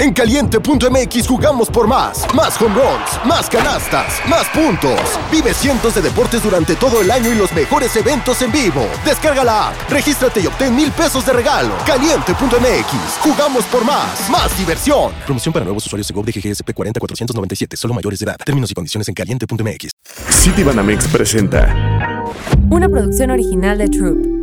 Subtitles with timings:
[0.00, 2.24] En caliente.mx jugamos por más.
[2.34, 4.98] Más home runs, más canastas, más puntos.
[5.30, 8.88] Vive cientos de deportes durante todo el año y los mejores eventos en vivo.
[9.04, 11.74] Descarga la app, regístrate y obtén mil pesos de regalo.
[11.84, 14.30] Caliente.mx, jugamos por más.
[14.30, 15.12] Más diversión.
[15.26, 18.36] Promoción para nuevos usuarios de GOV de GGSP 40497, solo mayores de edad.
[18.42, 19.90] Términos y condiciones en caliente.mx.
[20.30, 22.24] Citibanamex presenta
[22.70, 24.40] Una producción original de Troop.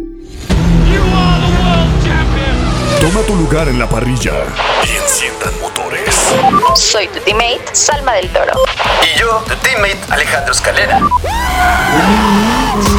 [3.01, 4.33] Toma tu lugar en la parrilla
[4.83, 5.46] y enciendan motores.
[6.75, 8.53] Soy tu teammate, Salma del Toro.
[9.03, 10.99] Y yo, tu teammate, Alejandro Escalera.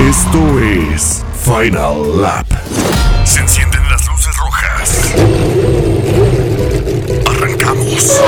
[0.00, 2.46] Esto es Final Lap.
[3.24, 5.14] Se encienden las luces rojas.
[7.28, 8.20] Arrancamos.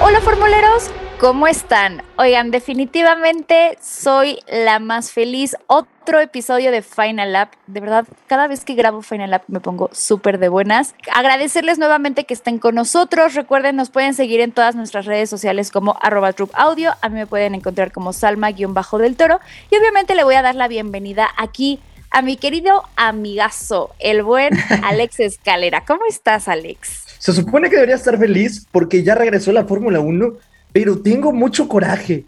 [0.00, 2.02] Hola formuleros, ¿cómo están?
[2.16, 5.54] Oigan, definitivamente soy la más feliz.
[5.66, 7.52] Otro episodio de Final Lap.
[7.66, 10.94] De verdad, cada vez que grabo Final Lap me pongo súper de buenas.
[11.14, 13.34] Agradecerles nuevamente que estén con nosotros.
[13.34, 16.92] Recuerden, nos pueden seguir en todas nuestras redes sociales como arroba audio.
[17.02, 19.40] A mí me pueden encontrar como salma-del toro.
[19.70, 21.80] Y obviamente le voy a dar la bienvenida aquí
[22.10, 25.84] a mi querido amigazo, el buen Alex Escalera.
[25.84, 27.04] ¿Cómo estás, Alex?
[27.18, 30.32] Se supone que debería estar feliz porque ya regresó la Fórmula 1,
[30.72, 32.26] pero tengo mucho coraje.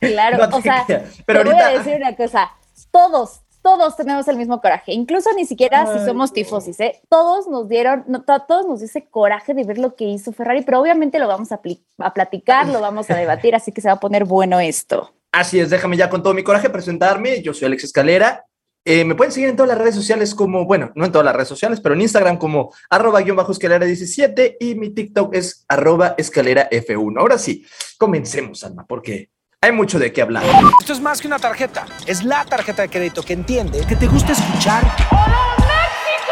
[0.00, 0.84] Claro, No o sea.
[1.26, 2.50] Pero te voy a decir una cosa,
[2.90, 6.34] todos, todos tenemos el mismo coraje, incluso ni siquiera si somos no.
[6.34, 7.00] tifosis, ¿eh?
[7.08, 10.80] Todos nos dieron, no, todos nos dice coraje de ver lo que hizo Ferrari, pero
[10.80, 11.60] obviamente lo vamos a,
[11.98, 15.12] a platicar, lo vamos a debatir, así que se va a poner bueno esto.
[15.30, 17.40] Así es, déjame ya con todo mi coraje presentarme.
[17.40, 18.44] Yo soy Alex Escalera.
[18.84, 21.36] Eh, me pueden seguir en todas las redes sociales como, bueno, no en todas las
[21.36, 25.64] redes sociales, pero en Instagram como arroba guion bajo escalera 17 y mi TikTok es
[25.68, 27.20] arroba escalera F1.
[27.20, 27.64] Ahora sí,
[27.96, 30.42] comencemos, Alma, porque hay mucho de qué hablar.
[30.80, 34.08] Esto es más que una tarjeta, es la tarjeta de crédito que entiende que te
[34.08, 34.82] gusta escuchar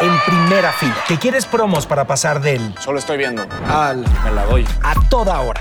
[0.01, 3.47] en primera fila, que quieres promos para pasar del Solo estoy viendo.
[3.69, 5.61] al me la doy a toda hora.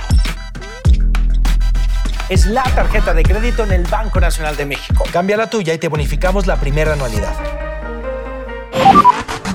[2.30, 5.04] Es la tarjeta de crédito en el Banco Nacional de México.
[5.12, 7.34] Cambia la tuya y te bonificamos la primera anualidad.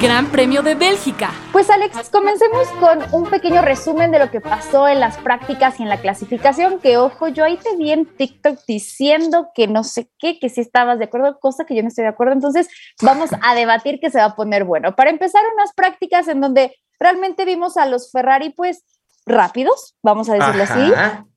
[0.00, 1.30] Gran Premio de Bélgica.
[1.52, 5.84] Pues Alex, comencemos con un pequeño resumen de lo que pasó en las prácticas y
[5.84, 10.10] en la clasificación, que ojo, yo ahí te vi en TikTok diciendo que no sé
[10.18, 12.68] qué, que sí estabas de acuerdo, cosa que yo no estoy de acuerdo, entonces
[13.00, 14.96] vamos a debatir que se va a poner bueno.
[14.96, 18.82] Para empezar, unas prácticas en donde realmente vimos a los Ferrari pues
[19.26, 20.92] rápidos, vamos a decirlo así.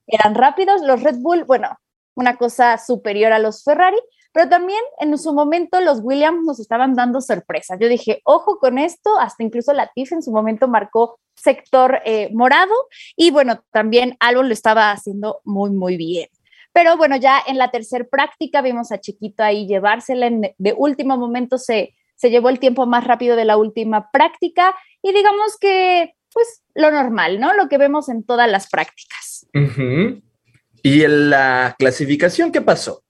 [0.07, 1.77] Eran rápidos, los Red Bull, bueno,
[2.15, 3.97] una cosa superior a los Ferrari,
[4.33, 7.77] pero también en su momento los Williams nos estaban dando sorpresas.
[7.79, 12.73] Yo dije, ojo con esto, hasta incluso Latifi en su momento marcó sector eh, morado
[13.15, 16.29] y bueno, también Albon lo estaba haciendo muy, muy bien.
[16.73, 21.17] Pero bueno, ya en la tercer práctica vimos a Chiquito ahí llevársela, en- de último
[21.17, 26.13] momento se, se llevó el tiempo más rápido de la última práctica y digamos que
[26.33, 27.53] pues lo normal, ¿no?
[27.53, 29.26] Lo que vemos en todas las prácticas.
[29.53, 33.03] ¿Y en la clasificación qué pasó?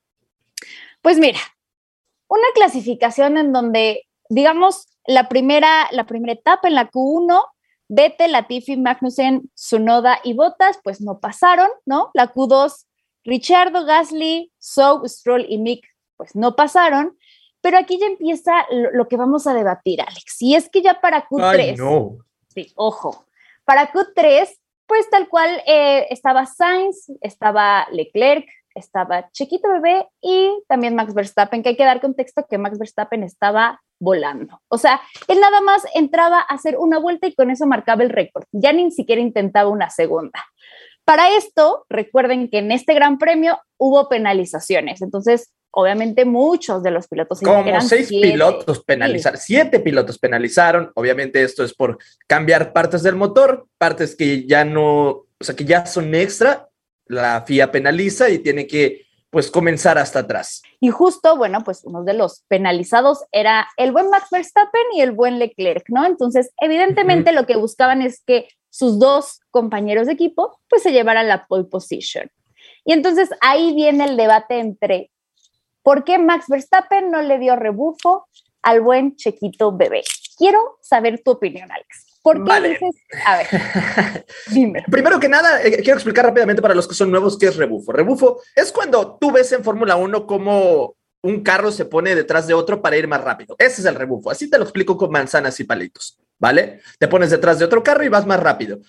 [1.01, 1.39] Pues mira,
[2.27, 7.43] una clasificación en donde, digamos, la primera, la primera etapa en la Q1,
[7.89, 12.11] Vettel, Latifi, Magnussen, Sunoda y Bottas, pues no pasaron, ¿no?
[12.13, 12.85] La Q2,
[13.23, 15.85] Richardo, Gasly, Sow, Stroll y Mick,
[16.17, 17.17] pues no pasaron.
[17.61, 20.41] Pero aquí ya empieza lo, lo que vamos a debatir, Alex.
[20.41, 22.17] Y es que ya para Q3, Ay, no.
[22.53, 23.25] Sí, ojo.
[23.65, 24.49] Para Q3,
[24.87, 31.61] pues tal cual eh, estaba Sainz, estaba Leclerc, estaba Chiquito Bebé y también Max Verstappen,
[31.61, 34.61] que hay que dar contexto que Max Verstappen estaba volando.
[34.69, 38.09] O sea, él nada más entraba a hacer una vuelta y con eso marcaba el
[38.09, 38.45] récord.
[38.51, 40.45] Ya ni siquiera intentaba una segunda.
[41.03, 45.01] Para esto, recuerden que en este gran premio hubo penalizaciones.
[45.01, 48.31] Entonces, obviamente muchos de los pilotos Como seis siete.
[48.31, 50.91] pilotos penalizaron, siete pilotos penalizaron.
[50.95, 55.65] Obviamente esto es por cambiar partes del motor, partes que ya no, o sea, que
[55.65, 56.67] ya son extra.
[57.05, 60.63] La FIA penaliza y tiene que, pues, comenzar hasta atrás.
[60.79, 65.11] Y justo, bueno, pues uno de los penalizados era el buen Max Verstappen y el
[65.11, 66.07] buen Leclerc, ¿no?
[66.07, 71.27] Entonces, evidentemente lo que buscaban es que sus dos compañeros de equipo, pues se llevaran
[71.27, 72.31] la pole position.
[72.83, 75.11] Y entonces ahí viene el debate entre
[75.87, 78.27] por qué Max Verstappen no le dio rebufo
[78.61, 80.03] al buen Chequito Bebé.
[80.37, 82.19] Quiero saber tu opinión, Alex.
[82.21, 82.69] ¿Por qué Vale.
[82.71, 82.95] dices?
[83.25, 83.47] A ver,
[84.51, 84.83] dime.
[84.91, 87.93] Primero que nada, eh, quiero explicar rápidamente para los que son nuevos qué es rebufo.
[87.93, 92.53] Rebufo es cuando tú ves en Fórmula 1 cómo un carro se pone detrás de
[92.53, 93.55] otro para ir más rápido.
[93.57, 94.29] Ese es el rebufo.
[94.29, 96.81] Así te lo explico con manzanas y palitos, ¿vale?
[96.99, 98.79] Te pones detrás de otro carro y vas más rápido.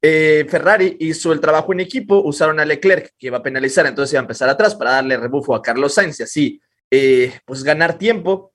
[0.00, 4.12] Eh, Ferrari hizo el trabajo en equipo, usaron a Leclerc, que iba a penalizar, entonces
[4.12, 6.60] iba a empezar atrás para darle rebufo a Carlos Sainz y así,
[6.90, 8.52] eh, pues ganar tiempo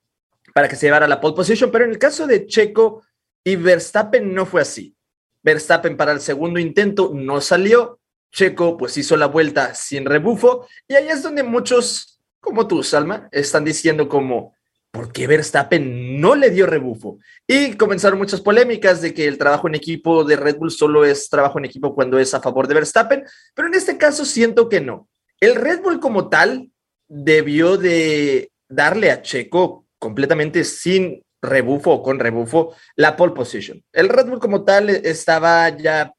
[0.54, 1.72] para que se llevara la pole position.
[1.72, 3.04] Pero en el caso de Checo
[3.44, 4.96] y Verstappen no fue así.
[5.42, 8.00] Verstappen para el segundo intento no salió.
[8.32, 10.68] Checo pues hizo la vuelta sin rebufo.
[10.88, 14.56] Y ahí es donde muchos, como tú, Salma, están diciendo como,
[14.94, 17.18] ¿por qué Verstappen no le dio rebufo?
[17.48, 21.30] Y comenzaron muchas polémicas de que el trabajo en equipo de Red Bull solo es
[21.30, 23.26] trabajo en equipo cuando es a favor de Verstappen,
[23.56, 25.10] pero en este caso siento que no.
[25.40, 26.70] El Red Bull como tal
[27.08, 33.84] debió de darle a Checo completamente sin rebufo o con rebufo la pole position.
[33.92, 36.14] El Red Bull como tal estaba ya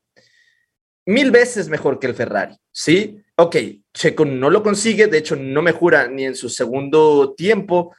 [1.07, 3.23] mil veces mejor que el Ferrari, ¿sí?
[3.37, 3.57] Ok,
[3.93, 7.95] Checo no lo consigue, de hecho no mejora ni en su segundo tiempo,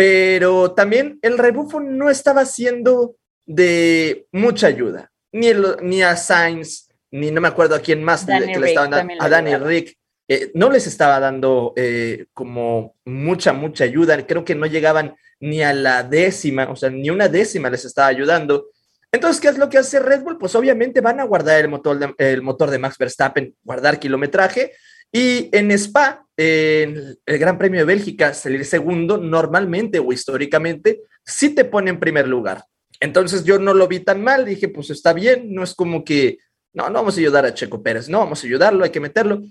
[0.00, 5.48] pero también el rebufo no estaba siendo de mucha ayuda, ni,
[5.82, 9.12] ni a Sainz, ni no me acuerdo a quién más Danny que le estaban dando,
[9.18, 14.26] a Danny Rick, eh, no les estaba dando eh, como mucha, mucha ayuda.
[14.26, 18.08] Creo que no llegaban ni a la décima, o sea, ni una décima les estaba
[18.08, 18.68] ayudando.
[19.12, 20.38] Entonces, ¿qué es lo que hace Red Bull?
[20.38, 24.72] Pues obviamente van a guardar el motor de, el motor de Max Verstappen, guardar kilometraje.
[25.12, 31.50] Y en Spa, en el Gran Premio de Bélgica, salir segundo, normalmente o históricamente, sí
[31.50, 32.64] te pone en primer lugar.
[32.98, 36.38] Entonces yo no lo vi tan mal, dije, pues está bien, no es como que,
[36.72, 39.42] no, no vamos a ayudar a Checo Pérez, no, vamos a ayudarlo, hay que meterlo.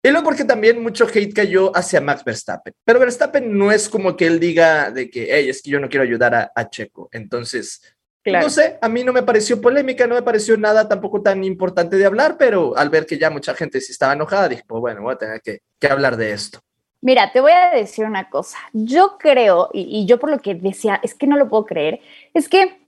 [0.00, 2.74] Y luego porque también mucho hate cayó hacia Max Verstappen.
[2.84, 5.88] Pero Verstappen no es como que él diga de que, hey, es que yo no
[5.88, 7.08] quiero ayudar a, Checo.
[7.10, 7.82] Entonces,
[8.24, 11.96] no sé, a mí no me pareció polémica, no me pareció nada tampoco tan importante
[11.96, 15.02] de hablar, pero al ver que ya mucha gente sí estaba enojada, dije, pues bueno,
[15.02, 16.60] voy a tener que, hablar de esto.
[17.00, 18.58] Mira, te voy a decir una cosa.
[18.72, 22.00] Yo creo, y, y yo por lo que decía, es que no lo puedo creer,
[22.34, 22.80] es que,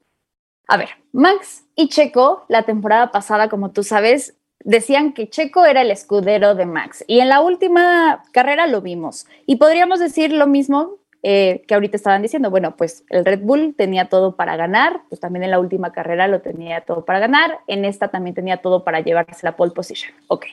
[0.67, 5.83] a ver, Max y Checo la temporada pasada, como tú sabes, decían que Checo era
[5.83, 9.27] el escudero de Max y en la última carrera lo vimos.
[9.47, 13.75] Y podríamos decir lo mismo eh, que ahorita estaban diciendo, bueno, pues el Red Bull
[13.77, 17.61] tenía todo para ganar, pues también en la última carrera lo tenía todo para ganar,
[17.67, 20.15] en esta también tenía todo para llevarse la pole position.
[20.29, 20.47] Ok,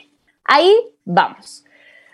[0.44, 0.72] ahí
[1.04, 1.65] vamos.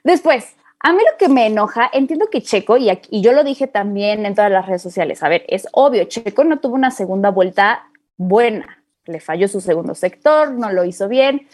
[0.05, 3.67] Después, a mí lo que me enoja, entiendo que Checo, y, y yo lo dije
[3.67, 7.31] también en todas las redes sociales, a ver, es obvio, Checo no tuvo una segunda
[7.31, 11.47] vuelta buena, le falló su segundo sector, no lo hizo bien,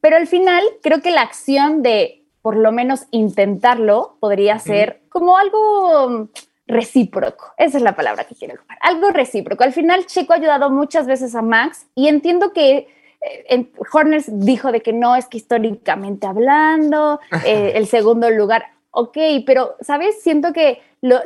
[0.00, 5.36] pero al final creo que la acción de por lo menos intentarlo podría ser como
[5.36, 6.30] algo
[6.66, 7.52] recíproco.
[7.58, 8.78] Esa es la palabra que quiero ocupar.
[8.80, 9.64] Algo recíproco.
[9.64, 12.88] Al final Checo ha ayudado muchas veces a Max y entiendo que
[13.20, 19.16] eh, Horners dijo de que no es que históricamente hablando, eh, el segundo lugar, ok,
[19.46, 20.22] pero, ¿sabes?
[20.22, 21.22] Siento que lo,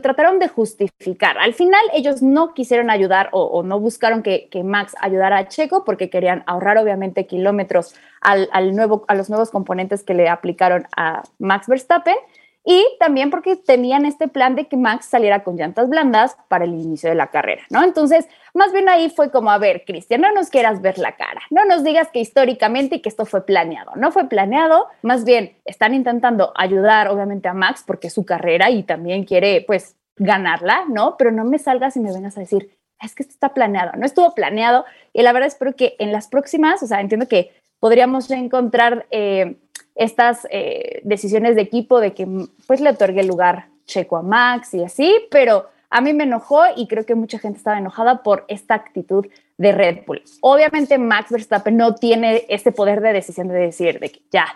[0.00, 1.38] trataron de justificar.
[1.38, 6.10] Al final ellos no quisieron ayudar o, no buscaron que, Max ayudara a Checo porque
[6.10, 11.68] querían ahorrar obviamente kilómetros al, nuevo, a los nuevos componentes que le aplicaron a Max
[11.68, 12.16] Verstappen
[12.64, 16.72] y también porque tenían este plan de que Max saliera con llantas blandas para el
[16.72, 17.84] inicio de la carrera, ¿no?
[17.84, 21.42] Entonces, más bien ahí fue como, a ver, Cristian, no nos quieras ver la cara,
[21.50, 25.58] no nos digas que históricamente y que esto fue planeado, no fue planeado, más bien
[25.66, 30.84] están intentando ayudar obviamente a Max porque es su carrera y también quiere pues ganarla,
[30.88, 31.16] ¿no?
[31.18, 32.70] Pero no me salgas y me vengas a decir,
[33.00, 36.28] es que esto está planeado, no estuvo planeado y la verdad espero que en las
[36.28, 37.52] próximas, o sea, entiendo que
[37.84, 39.04] podríamos encontrar...
[39.10, 39.56] Eh,
[39.94, 42.26] estas eh, decisiones de equipo de que
[42.66, 46.62] pues le otorgue el lugar Checo a Max y así, pero a mí me enojó
[46.76, 49.26] y creo que mucha gente estaba enojada por esta actitud
[49.56, 50.22] de Red Bull.
[50.40, 54.46] Obviamente Max Verstappen no tiene este poder de decisión de decir de que ya,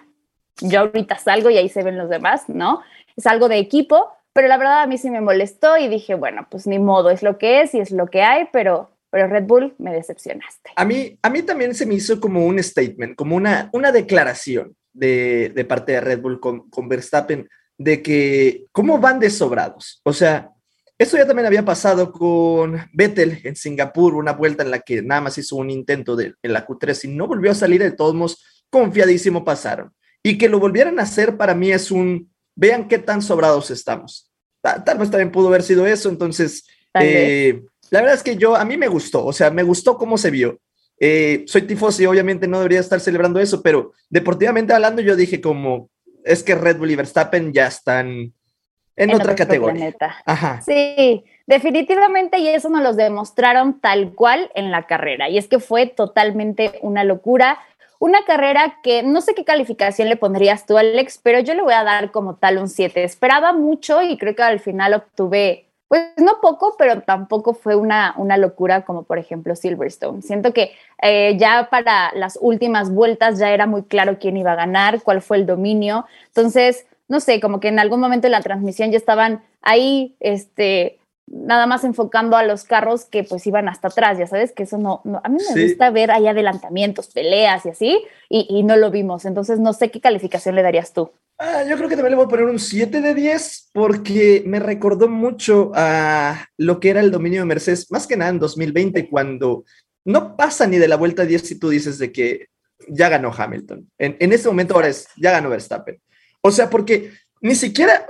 [0.61, 2.81] yo ahorita salgo y ahí se ven los demás, ¿no?
[3.17, 6.49] Es algo de equipo, pero la verdad a mí sí me molestó y dije, bueno,
[6.50, 9.45] pues ni modo, es lo que es y es lo que hay, pero pero Red
[9.45, 10.71] Bull me decepcionaste.
[10.77, 14.77] A mí, a mí también se me hizo como un statement, como una, una declaración
[14.93, 17.49] de, parte de Red Bull con, con Verstappen
[17.79, 20.00] de que cómo van desobrados.
[20.05, 20.50] O sea,
[20.99, 25.21] esto ya también había pasado con Vettel en Singapur, una vuelta en la que nada
[25.21, 28.15] más hizo un intento de, en la Q3 y no volvió a salir de todos
[28.15, 29.95] modos, confiadísimo pasaron.
[30.25, 34.33] Y que lo volvieran a hacer para mí es un, vean qué tan sobrados estamos.
[34.61, 36.67] Tal, vez también pudo haber sido eso, entonces,
[37.00, 40.18] eh, la verdad es que yo, a mí me gustó, o sea, me gustó cómo
[40.18, 40.59] se vio.
[41.00, 45.90] Eh, soy tifosi, obviamente no debería estar celebrando eso, pero deportivamente hablando, yo dije como
[46.25, 48.33] es que Red Bull y Verstappen ya están
[48.97, 49.95] en, otra categoría.
[50.26, 50.61] Ajá.
[50.61, 55.28] Sí, definitivamente, y eso nos lo demostraron tal cual en la carrera.
[55.28, 57.59] Y es que fue totalmente una locura.
[58.00, 61.75] Una carrera que no sé qué calificación le pondrías tú, Alex, pero yo le voy
[61.75, 63.02] a dar como tal un 7.
[63.02, 68.14] Esperaba mucho y creo que al final obtuve pues no poco, pero tampoco fue una,
[68.18, 70.23] una locura como por ejemplo Silverstone.
[70.23, 74.57] Siento que eh, ya para las últimas vueltas ya era muy claro quién iba a
[74.57, 76.04] ganar, cuál fue el dominio.
[76.28, 80.99] Entonces, no sé, como que en algún momento en la transmisión ya estaban ahí, este,
[81.26, 84.76] nada más enfocando a los carros que pues iban hasta atrás, ya sabes que eso
[84.78, 85.68] no, no a mí me Sí.
[85.68, 89.90] gusta ver ahí adelantamientos, peleas y así, y, y no lo vimos, entonces no sé
[89.90, 91.11] qué calificación le darías tú.
[91.40, 94.59] Ah, yo creo que también le voy a poner un 7 de 10 porque me
[94.59, 99.09] recordó mucho a lo que era el dominio de Mercedes, más que nada en 2020,
[99.09, 99.64] cuando
[100.04, 102.49] no pasa ni de la vuelta 10 si tú dices de que
[102.88, 103.88] ya ganó Hamilton.
[103.99, 106.00] En, en ese momento ahora es, ya ganó Verstappen.
[106.40, 108.04] O sea, porque ni siquiera,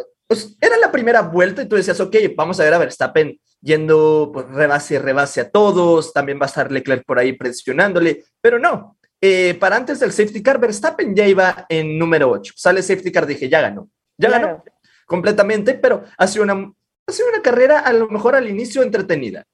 [0.61, 4.47] era la primera vuelta y tú decías, ok, vamos a ver a Verstappen yendo pues,
[4.49, 9.55] rebase rebase a todos, también va a estar Leclerc por ahí presionándole, pero no, eh,
[9.59, 12.55] para antes del safety car, Verstappen ya iba en número 8.
[12.57, 13.89] Sale safety car, dije, ya ganó.
[14.17, 14.47] Ya Claro.
[14.47, 14.65] ganó
[15.07, 16.73] completamente, pero ha sido, una,
[17.07, 19.45] ha sido una carrera a lo mejor al inicio entretenida.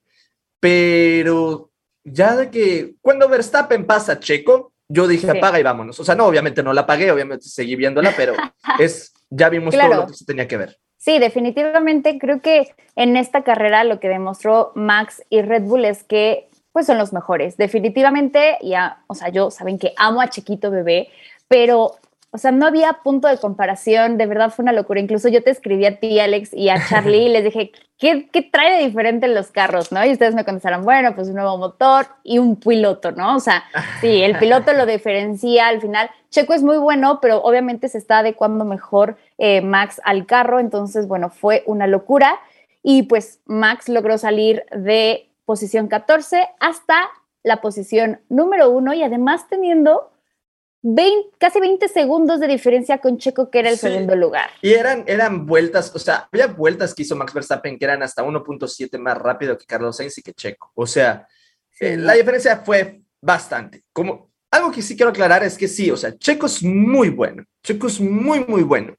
[0.61, 1.71] Pero
[2.05, 5.39] ya de que cuando Verstappen pasa Checo, yo dije, Sí.
[5.39, 5.99] apaga y vámonos.
[6.01, 8.35] O sea, no, obviamente no la apagué, obviamente seguí viéndola, pero
[8.81, 9.91] es, ya vimos Claro.
[9.93, 10.77] todo lo que se tenía que ver.
[10.97, 16.03] Sí, definitivamente creo que en esta carrera lo que demostró Max y Red Bull es
[16.03, 17.57] que pues son los mejores.
[17.57, 21.09] Definitivamente, ya, o sea, yo saben que amo a Chiquito Bebé,
[21.47, 21.93] pero
[22.33, 24.99] o sea, no había punto de comparación, de verdad fue una locura.
[24.99, 28.43] Incluso yo te escribí a ti, Alex, y a Charlie, y les dije, ¿qué, ¿qué
[28.43, 29.93] trae de diferente los carros?
[29.93, 30.05] ¿no?
[30.05, 33.37] Y ustedes me contestaron, bueno, pues un nuevo motor y un piloto, ¿no?
[33.37, 33.63] O sea,
[34.01, 36.11] sí, el piloto lo diferencia al final.
[36.31, 41.07] Checo es muy bueno, pero obviamente se está adecuando mejor eh, Max al carro, entonces,
[41.07, 42.41] bueno, fue una locura.
[42.83, 47.09] Y pues Max logró salir de posición 14 hasta
[47.43, 50.11] la posición número uno y además teniendo
[50.83, 53.89] 20 casi 20 segundos de diferencia con Checo, que era el Sí.
[53.89, 54.51] segundo lugar.
[54.61, 58.23] Y eran, eran vueltas, o sea, había vueltas que hizo Max Verstappen que eran hasta
[58.23, 60.71] 1.7 más rápido que Carlos Sainz y que Checo.
[60.75, 61.27] O sea,
[61.81, 63.83] eh, la diferencia fue bastante.
[63.93, 67.45] Como, algo que sí quiero aclarar es que sí, o sea, Checo es muy bueno.
[67.63, 68.95] Checo es muy, muy bueno.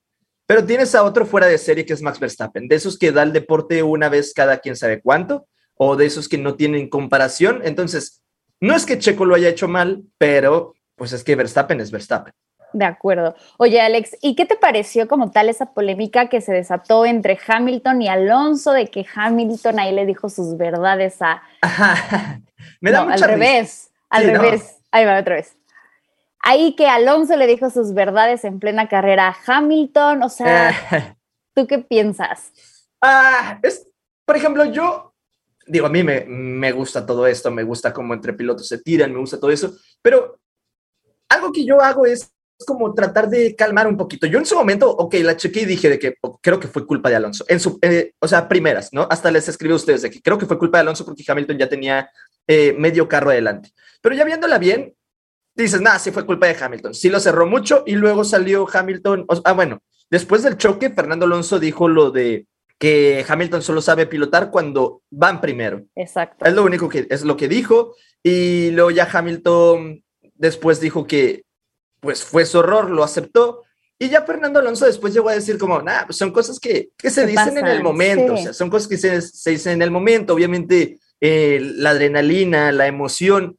[0.47, 3.23] Pero tienes a otro fuera de serie que es Max Verstappen, de esos que da
[3.23, 7.61] el deporte una vez cada quien sabe cuánto, o de esos que no tienen comparación.
[7.63, 8.21] Entonces,
[8.61, 12.33] no es que Checo lo haya hecho mal, pero pues es que Verstappen es Verstappen.
[12.73, 13.35] De acuerdo.
[13.57, 18.01] Oye, Alex, ¿y qué te pareció como tal esa polémica que se desató entre Hamilton
[18.01, 21.41] y Alonso de que Hamilton ahí le dijo sus verdades a...
[21.61, 22.41] Ajá.
[22.81, 23.27] Me da No, mucha al risa.
[23.27, 24.41] revés, al Sí, no.
[24.41, 24.77] revés.
[24.91, 25.55] Ahí va otra vez.
[26.39, 31.15] Ahí que Alonso le dijo sus verdades en plena carrera a Hamilton, o sea, Eh,
[31.55, 32.51] ¿tú qué piensas?
[33.01, 33.87] ah, es,
[34.25, 35.13] por ejemplo, yo
[35.65, 39.13] digo, a mí me, me gusta todo esto, me gusta cómo entre pilotos se tiran,
[39.13, 40.39] me gusta todo eso, pero
[41.29, 42.31] algo que yo hago es
[42.65, 44.27] como tratar de calmar un poquito.
[44.27, 47.09] Yo en su momento, ok, la chequé y dije de que creo que fue culpa
[47.09, 47.43] de Alonso.
[47.47, 49.07] En su, eh, o sea, primeras, ¿no?
[49.09, 51.57] Hasta les escribí a ustedes de que creo que fue culpa de Alonso porque Hamilton
[51.57, 52.09] ya tenía
[52.47, 53.71] eh, medio carro adelante.
[54.01, 54.95] Pero ya viéndola bien,
[55.53, 56.93] dices, nada, sí fue culpa de Hamilton.
[56.93, 59.25] Sí lo cerró mucho y luego salió Hamilton.
[59.43, 62.47] ah, bueno, después del choque, Fernando Alonso dijo lo de
[62.85, 65.87] que Hamilton solo sabe pilotar cuando van primero.
[65.95, 66.45] Exacto.
[66.45, 67.95] Es lo único que es lo que dijo.
[68.21, 70.03] Y luego ya Hamilton
[70.35, 71.45] después dijo que
[71.99, 73.63] pues fue su error, lo aceptó.
[73.97, 77.09] Y ya Fernando Alonso después llegó a decir como, nada, pues son cosas que, que
[77.09, 78.41] se dicen en el momento, sí.
[78.41, 82.71] o sea, son cosas que se, se dicen en el momento, obviamente eh, la adrenalina,
[82.71, 83.57] la emoción,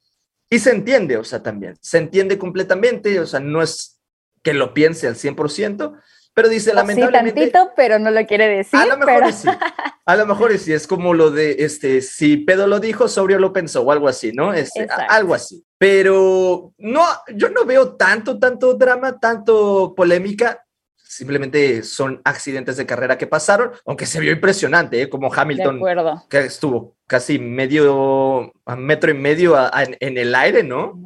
[0.48, 3.98] y se entiende, o sea, también, se entiende completamente, o sea, no es
[4.44, 6.00] que lo piense al 100%,
[6.36, 7.40] pero dice, Sí, lamentablemente...
[7.50, 8.78] tantito, pero no lo quiere decir.
[8.78, 9.48] A lo mejor pero- sí.
[10.04, 10.72] A lo mejor sí.
[10.74, 14.32] Es como lo de, este, si pedo lo dijo, sobrio lo pensó o algo así,
[14.32, 14.52] ¿no?
[14.52, 15.64] Este, a- algo así.
[15.78, 17.02] Pero no,
[17.34, 20.62] yo no veo tanto, tanto drama, tanto polémica.
[20.96, 25.08] Simplemente son accidentes de carrera que pasaron, aunque se vio impresionante, ¿eh?
[25.08, 25.80] Como Hamilton,
[26.28, 31.00] que estuvo casi medio, metro y medio a- a- en el aire, ¿no?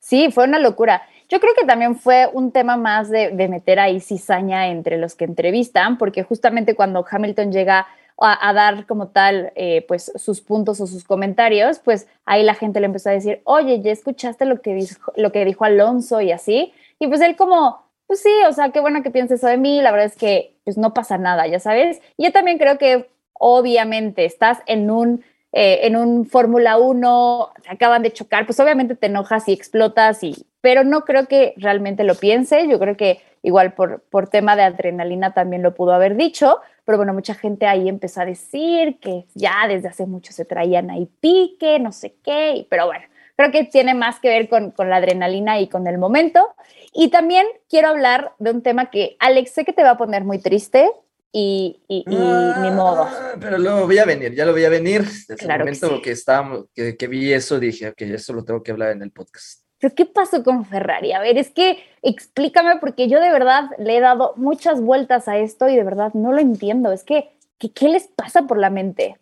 [0.00, 1.02] Sí, fue una locura.
[1.32, 5.14] Yo creo que también fue un tema más de, de meter ahí cizaña entre los
[5.14, 7.86] que entrevistan, porque justamente cuando Hamilton llega
[8.18, 12.80] a, dar como tal, eh, pues sus puntos o sus comentarios, pues ahí la gente
[12.80, 16.32] le empezó a decir, oye, ya escuchaste lo que dijo, lo que dijo Alonso y
[16.32, 19.56] así, y pues él como, pues sí, o sea, qué bueno que pienses eso de
[19.56, 22.02] mí, la verdad es que pues no pasa nada, ya sabes.
[22.18, 25.24] Yo también creo que obviamente estás en un
[25.54, 30.22] eh, en un Fórmula 1, te acaban de chocar, pues obviamente te enojas y explotas,
[30.22, 32.66] y, pero no creo que realmente lo piense.
[32.66, 36.96] Yo creo que igual por, por tema de adrenalina también lo pudo haber dicho, pero
[36.96, 41.08] bueno, mucha gente ahí empezó a decir que ya desde hace mucho se traían ahí
[41.20, 43.04] pique, no sé qué, pero bueno,
[43.36, 46.54] creo que tiene más que ver con, con la adrenalina y con el momento.
[46.94, 50.22] Y también quiero hablar de un tema que, Alex, sé que te va a poner
[50.24, 50.90] muy triste
[51.32, 52.14] y, y- y
[52.60, 53.04] ni modo.
[53.08, 55.02] Ah, Pero lo voy a venir, ya lo voy a venir.
[55.02, 56.02] Desde Claro que el momento sí.
[56.02, 59.10] que, estábamos, que, que vi eso, dije, ok, eso lo tengo que hablar en el
[59.10, 59.61] podcast.
[59.82, 61.12] ¿Pero qué pasó con Ferrari?
[61.12, 65.38] A ver, es que explícame porque yo de verdad le he dado muchas vueltas a
[65.38, 66.92] esto y de verdad no lo entiendo.
[66.92, 69.18] Es que, que ¿qué les pasa por la mente?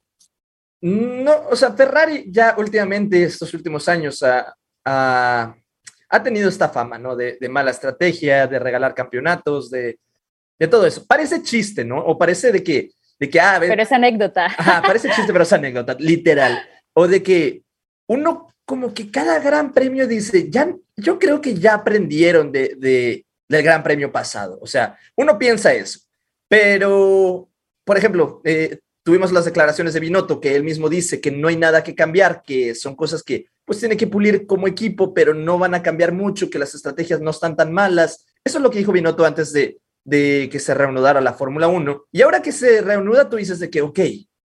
[0.83, 5.55] No, o sea, Ferrari ya últimamente, estos últimos años, ha, ha,
[6.11, 7.17] ha tenido esta fama, ¿no?
[7.17, 9.99] De, de, mala estrategia, de regalar campeonatos, de,
[10.59, 11.07] de, todo eso.
[11.07, 12.05] Parece chiste, ¿no?
[12.05, 14.45] O parece de que, de que, ah, a ver, Pero es anécdota.
[14.45, 16.61] Ajá, parece chiste, pero es anécdota, literal.
[16.93, 17.63] O de que
[18.09, 23.27] uno como que cada gran premio dice, ya, yo creo que ya aprendieron de, de,
[23.49, 24.61] del gran premio pasado.
[24.63, 25.99] O sea, uno piensa eso.
[26.47, 27.49] Pero,
[27.85, 31.57] por ejemplo, eh, tuvimos las declaraciones de Binotto, que él mismo dice que no hay
[31.57, 35.59] nada que cambiar, que son cosas que pues tiene que pulir como equipo, pero no
[35.59, 38.25] van a cambiar mucho, que las estrategias no están tan malas.
[38.45, 42.05] Eso es lo que dijo Binotto antes de, de que se reanudara la Fórmula 1.
[42.13, 43.99] Y ahora que se reanuda, tú dices de que, ok,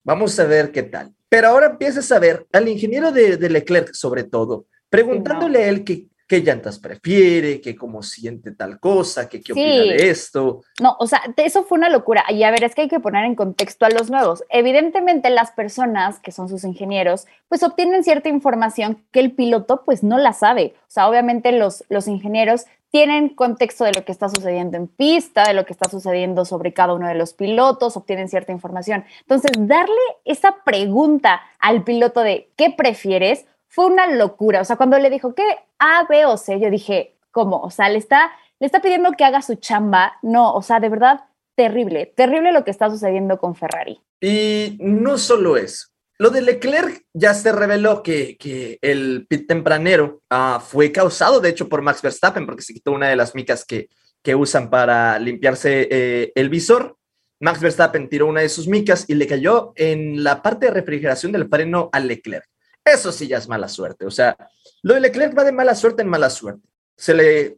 [0.03, 1.14] vamos a ver qué tal.
[1.29, 5.84] Pero ahora empiezas a ver al ingeniero de, de Leclerc, sobre todo, preguntándole a él
[5.84, 9.60] que, qué llantas prefiere, que cómo siente tal cosa, que qué Sí.
[9.62, 10.62] opina de esto.
[10.82, 12.24] No, o sea, eso fue una locura.
[12.29, 14.44] Y a ver, es que hay que poner en contexto a los nuevos.
[14.50, 20.03] Evidentemente, las personas que son sus ingenieros, pues obtienen cierta información que el piloto, pues
[20.03, 20.74] no la sabe.
[20.88, 25.44] O sea, obviamente los, los ingenieros tienen contexto de lo que está sucediendo en pista,
[25.44, 29.03] de lo que está sucediendo sobre cada uno de los pilotos, obtienen cierta información.
[29.22, 33.46] Entonces, darle esa pregunta al piloto de ¿qué prefieres?
[33.75, 34.62] Fue una locura.
[34.62, 35.44] O sea, cuando le dijo que
[35.79, 37.60] A, B o C, yo dije, ¿cómo?
[37.60, 40.13] O sea, le está, le está pidiendo que haga su chamba.
[40.22, 44.01] No, o sea, de verdad, terrible, terrible lo que está sucediendo con Ferrari.
[44.22, 45.89] Y no solo eso.
[46.17, 51.50] Lo de Leclerc ya se reveló que, que el pit tempranero uh, fue causado, de
[51.50, 53.89] hecho, por Max Verstappen, porque se quitó una de las micas que,
[54.24, 56.96] que usan para limpiarse eh, el visor.
[57.41, 61.34] Max Verstappen tiró una de sus micas y le cayó en la parte de refrigeración
[61.34, 62.48] del freno a Leclerc.
[62.85, 64.05] Eso sí ya es mala suerte.
[64.05, 64.37] O sea,
[64.83, 66.69] lo de Leclerc va de mala suerte en mala suerte.
[66.95, 67.57] Se le,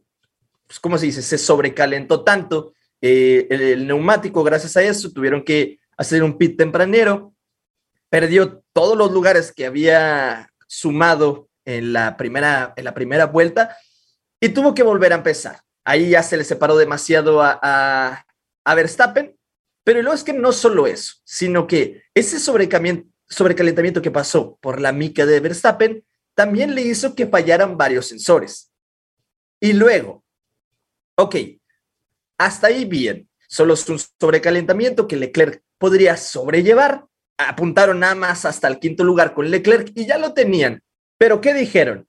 [0.66, 1.20] pues, ¿cómo se dice?
[1.20, 7.34] Se sobrecalentó tanto eh, el, neumático, gracias a eso, tuvieron que hacer un pit tempranero.
[8.08, 13.76] Perdió todos los lugares que había sumado en la primera, en la primera vuelta
[14.40, 15.60] y tuvo que volver a empezar.
[15.84, 18.26] Ahí ya se le separó demasiado a, a,
[18.64, 19.36] a Verstappen,
[19.84, 23.17] pero luego es que no solo eso, sino que ese sobrecalentamiento
[24.02, 28.70] que pasó por la mica de Verstappen también le hizo que fallaran varios sensores.
[29.60, 30.24] Y luego,
[31.16, 31.34] ok,
[32.38, 37.06] hasta ahí bien, solo es un sobrecalentamiento que Leclerc podría sobrellevar.
[37.36, 40.82] Apuntaron nada más hasta el quinto lugar con Leclerc y ya lo tenían.
[41.18, 42.06] Pero ¿qué dijeron?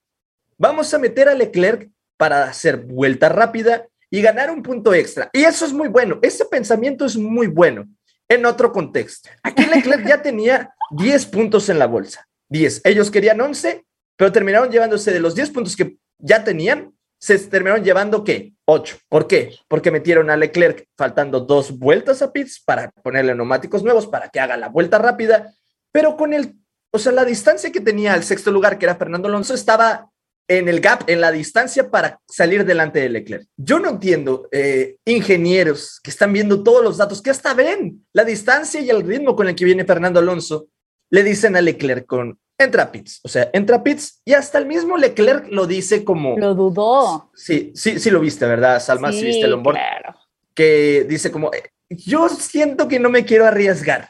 [0.58, 5.30] Vamos a meter a Leclerc para hacer vuelta rápida y ganar un punto extra.
[5.34, 6.20] Y eso es muy bueno.
[6.22, 7.88] Ese pensamiento es muy bueno
[8.30, 9.30] en otro contexto.
[9.44, 12.28] Aquí Leclerc ya tenía 10 puntos en la bolsa.
[12.50, 12.82] 10.
[12.86, 13.84] Ellos querían 11,
[14.16, 18.54] pero terminaron llevándose de los 10 puntos que ya tenían, se terminaron llevando ¿qué?
[18.66, 18.98] 8.
[19.10, 19.56] ¿Por qué?
[19.68, 24.40] Porque metieron a Leclerc faltando dos vueltas a pits para ponerle neumáticos nuevos para que
[24.40, 25.54] haga la vuelta rápida,
[25.92, 26.56] pero con el,
[26.92, 30.09] o sea, la distancia que tenía el sexto lugar, que era Fernando Alonso, estaba
[30.50, 33.48] en el gap, en la distancia para salir delante de Leclerc.
[33.56, 38.26] Yo no entiendo, eh, ingenieros que están viendo todos los datos, que hasta ven la
[38.26, 40.68] distancia y el ritmo con el que viene Fernando Alonso,
[41.12, 44.98] le dicen a Leclerc con, entra pits, o sea, entra pits y hasta el mismo
[44.98, 46.36] Leclerc lo dice como...
[46.38, 47.30] Lo dudó.
[47.36, 49.12] Sí, sí, sí lo viste, ¿verdad, Salma?
[49.12, 49.78] Sí, sí viste el onboard.
[49.78, 50.16] Claro.
[50.56, 51.52] Que dice como,
[51.90, 54.10] yo siento que no me quiero arriesgar,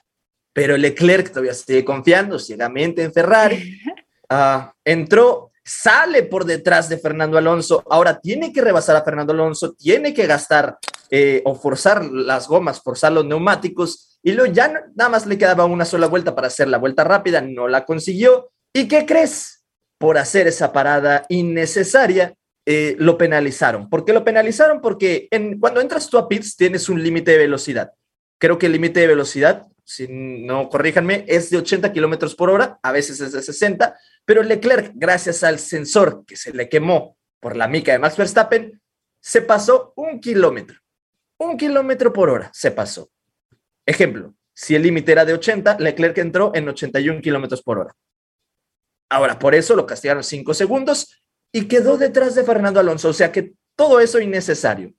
[0.53, 3.77] pero Leclerc todavía sigue confiando ciegamente en Ferrari.
[4.29, 9.73] Uh, entró, sale por detrás de Fernando Alonso, ahora tiene que rebasar a Fernando Alonso,
[9.73, 10.79] tiene que gastar
[11.11, 15.65] eh, o forzar las gomas, forzar los neumáticos, y luego ya nada más le quedaba
[15.65, 18.49] una sola vuelta para hacer la vuelta rápida, no la consiguió.
[18.73, 19.63] ¿Y qué crees?
[19.97, 22.33] Por hacer esa parada innecesaria,
[22.65, 23.89] eh, lo penalizaron.
[23.89, 24.81] ¿Por qué lo penalizaron?
[24.81, 25.29] Porque
[25.59, 27.91] cuando entras tú a pits tienes un límite de velocidad.
[28.39, 32.79] Creo que el límite de velocidad, si no corríjanme, es de 80 kilómetros por hora,
[32.83, 37.55] a veces es de 60, pero Leclerc, gracias al sensor que se le quemó por
[37.55, 38.79] la mica de Max Verstappen,
[39.19, 40.77] se pasó un kilómetro.
[41.39, 43.09] Un kilómetro por hora se pasó.
[43.83, 47.95] Ejemplo, si el límite era de 80, Leclerc entró en 81 kilómetros por hora.
[49.09, 51.19] Ahora, por eso lo castigaron cinco segundos
[51.51, 53.09] y quedó detrás de Fernando Alonso.
[53.09, 54.93] O sea que todo eso innecesario.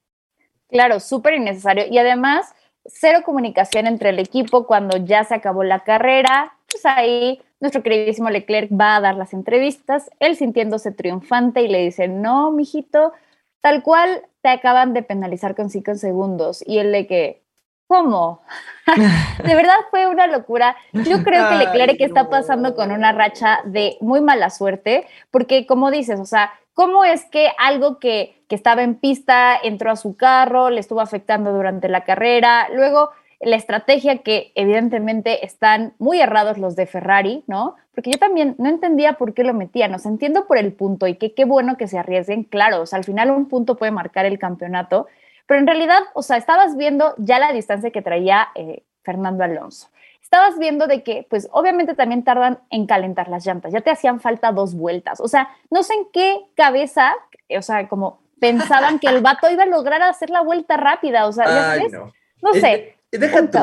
[0.69, 1.87] Claro, súper innecesario.
[1.89, 2.53] Y además,
[2.85, 6.55] cero comunicación entre el equipo cuando ya se acabó la carrera.
[6.71, 11.83] Pues ahí nuestro queridísimo Leclerc va a dar las entrevistas, él sintiéndose triunfante y le
[11.83, 13.13] dice, no, mijito,
[13.61, 16.65] tal cual te acaban de penalizar con cinco segundos.
[16.67, 17.43] Y él de que,
[17.87, 18.41] ¿cómo?
[19.45, 20.75] de verdad fue una locura.
[20.93, 25.67] Yo creo que Leclerc Ay, está pasando con una racha de muy mala suerte, porque
[25.67, 29.97] como dices, o sea, ¿cómo es que algo que, que estaba en pista entró a
[29.97, 36.21] su carro, le estuvo afectando durante la carrera, luego la estrategia que evidentemente están muy
[36.21, 37.77] errados los de Ferrari, ¿no?
[37.95, 41.07] Porque yo también no entendía por qué lo metían, o sea, entiendo por el punto
[41.07, 43.93] y que qué bueno que se arriesguen, claro, o sea, al final un punto puede
[43.93, 45.07] marcar el campeonato,
[45.47, 49.91] pero en realidad, o sea, estabas viendo ya la distancia que traía eh, Fernando Alonso.
[50.21, 54.19] Estabas viendo de que, pues obviamente también tardan en calentar las llantas, ya te hacían
[54.19, 57.15] falta dos vueltas, o sea, no sé en qué cabeza,
[57.57, 61.33] o sea, como pensaban que el vato iba a lograr hacer la vuelta rápida, o
[61.33, 61.93] sea, ¿ya Ay, sabes?
[61.93, 62.13] no.
[62.43, 62.73] no Eh, sé.
[63.13, 63.59] eh, deja un tú.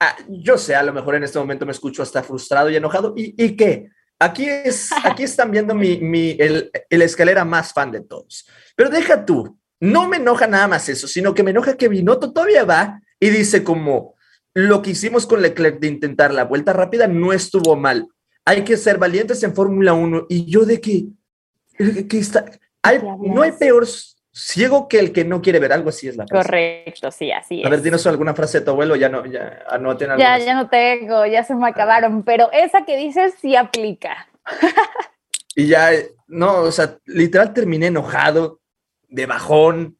[0.00, 3.12] Ah, yo sé, a lo mejor en este momento me escucho hasta frustrado y enojado.
[3.16, 3.90] ¿Y, y qué?
[4.18, 8.46] Aquí, es, aquí están viendo mi, mi, el, el escalera más fan de todos.
[8.76, 12.32] Pero deja tú, no me enoja nada más eso, sino que me enoja que Binotto
[12.32, 14.14] todavía va y dice como
[14.54, 18.08] lo que hicimos con Leclerc de intentar la vuelta rápida no estuvo mal.
[18.44, 20.26] Hay que ser valientes en Fórmula 1.
[20.28, 21.08] Y yo de que,
[22.08, 22.46] que está,
[23.20, 23.86] no hay peor
[24.32, 26.46] ciego que el que no quiere ver algo así es la frase.
[26.46, 27.66] Correcto, sí, así es.
[27.66, 30.68] A ver, dinos alguna frase de tu abuelo, ya no, ya anoten ya, ya no
[30.68, 34.28] tengo, ya se me acabaron, pero esa que dices sí aplica.
[35.56, 38.60] Y ya, eh, no, o sea, literal terminé enojado,
[39.08, 39.98] de bajón.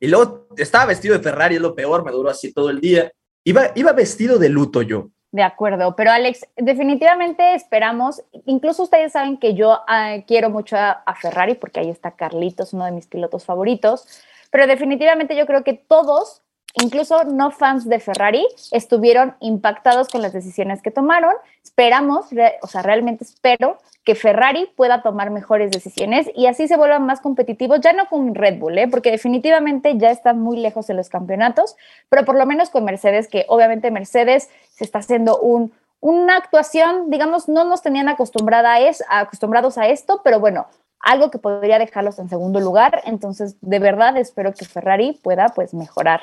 [0.00, 3.12] Y luego estaba vestido de Ferrari, es lo peor, me duró así todo el día.
[3.44, 5.10] Iba, iba vestido de luto yo.
[5.30, 11.14] De acuerdo, pero Alex, definitivamente esperamos, incluso ustedes saben que yo ah, quiero mucho a,
[11.20, 15.74] Ferrari porque ahí está Carlitos, uno de mis pilotos favoritos, pero definitivamente yo creo que
[15.74, 16.40] todos,
[16.82, 21.34] incluso no fans de Ferrari, estuvieron impactados con las decisiones que tomaron.
[21.62, 22.26] Esperamos,
[22.62, 23.76] o sea, realmente espero
[24.08, 28.34] que Ferrari pueda tomar mejores decisiones y así se vuelvan más competitivos, ya no con
[28.34, 28.88] Red Bull, ¿eh?
[28.88, 31.76] porque definitivamente ya están muy lejos en los campeonatos,
[32.08, 37.10] pero por lo menos con Mercedes, que obviamente Mercedes se está haciendo un, una actuación,
[37.10, 40.68] digamos, no nos tenían acostumbrada es, acostumbrados a esto, pero bueno,
[41.00, 43.02] algo que podría dejarlos en segundo lugar.
[43.04, 46.22] Entonces, de verdad espero que Ferrari pueda pues mejorar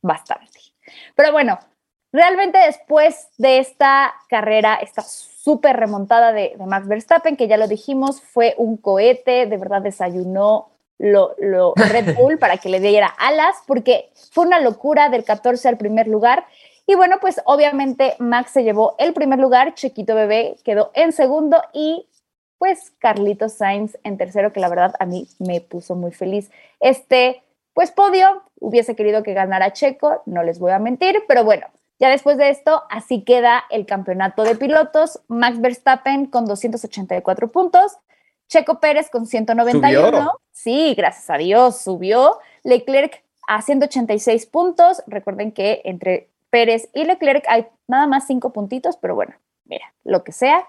[0.00, 0.60] bastante.
[1.14, 1.58] Pero bueno,
[2.10, 5.02] realmente después de esta carrera, esta
[5.48, 9.80] súper remontada de, de Max Verstappen, que ya lo dijimos, fue un cohete, de verdad
[9.80, 15.24] desayunó lo, lo Red Bull para que le diera alas, porque fue una locura del
[15.24, 16.44] 14 al primer lugar.
[16.86, 21.62] Y bueno, pues obviamente Max se llevó el primer lugar, Chiquito Bebé quedó en segundo
[21.72, 22.06] y
[22.58, 26.50] pues Carlitos Sainz en tercero, que la verdad a mí me puso muy feliz.
[26.78, 31.68] Este, pues podio, hubiese querido que ganara Checo, no les voy a mentir, pero bueno,
[31.98, 35.20] ya después de esto, así queda el campeonato de pilotos.
[35.28, 37.98] Max Verstappen con 284 puntos,
[38.48, 40.08] Checo Pérez con 191.
[40.08, 40.40] Subió.
[40.52, 42.38] Sí, gracias a Dios, subió.
[42.62, 45.02] Leclerc a 186 puntos.
[45.06, 49.34] Recuerden que entre Pérez y Leclerc hay nada más cinco puntitos, pero bueno,
[49.64, 50.66] mira, lo que sea.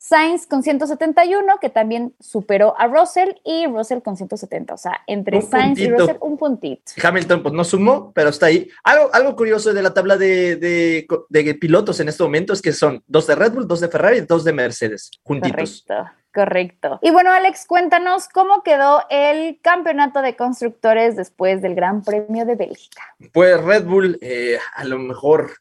[0.00, 4.74] Sainz con 171, que también superó a Russell, y Russell con 170.
[4.74, 5.88] O sea, entre Un Sainz y.
[5.88, 6.92] Russell, un puntito.
[7.02, 8.70] Hamilton pues no sumó, pero está ahí.
[8.84, 12.72] Algo, algo curioso de la tabla de, de, de pilotos en este momento es que
[12.72, 15.84] son dos de Red Bull, dos de Ferrari y dos de Mercedes, juntitos.
[15.86, 16.98] Correcto, correcto.
[17.02, 22.54] Y bueno, Alex, cuéntanos cómo quedó el campeonato de constructores después del Gran Premio de
[22.54, 23.02] Bélgica.
[23.32, 25.54] Pues Red Bull, eh, a lo mejor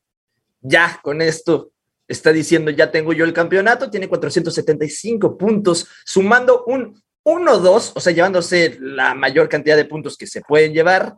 [0.62, 1.71] ya con esto
[2.08, 8.13] está diciendo, ya tengo yo el campeonato, tiene 475 puntos, sumando un 1-2, o sea,
[8.13, 11.15] llevándose la mayor cantidad de puntos que se pueden llevar.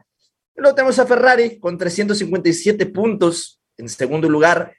[0.55, 4.75] Luego tenemos a Ferrari con 357 puntos en segundo lugar,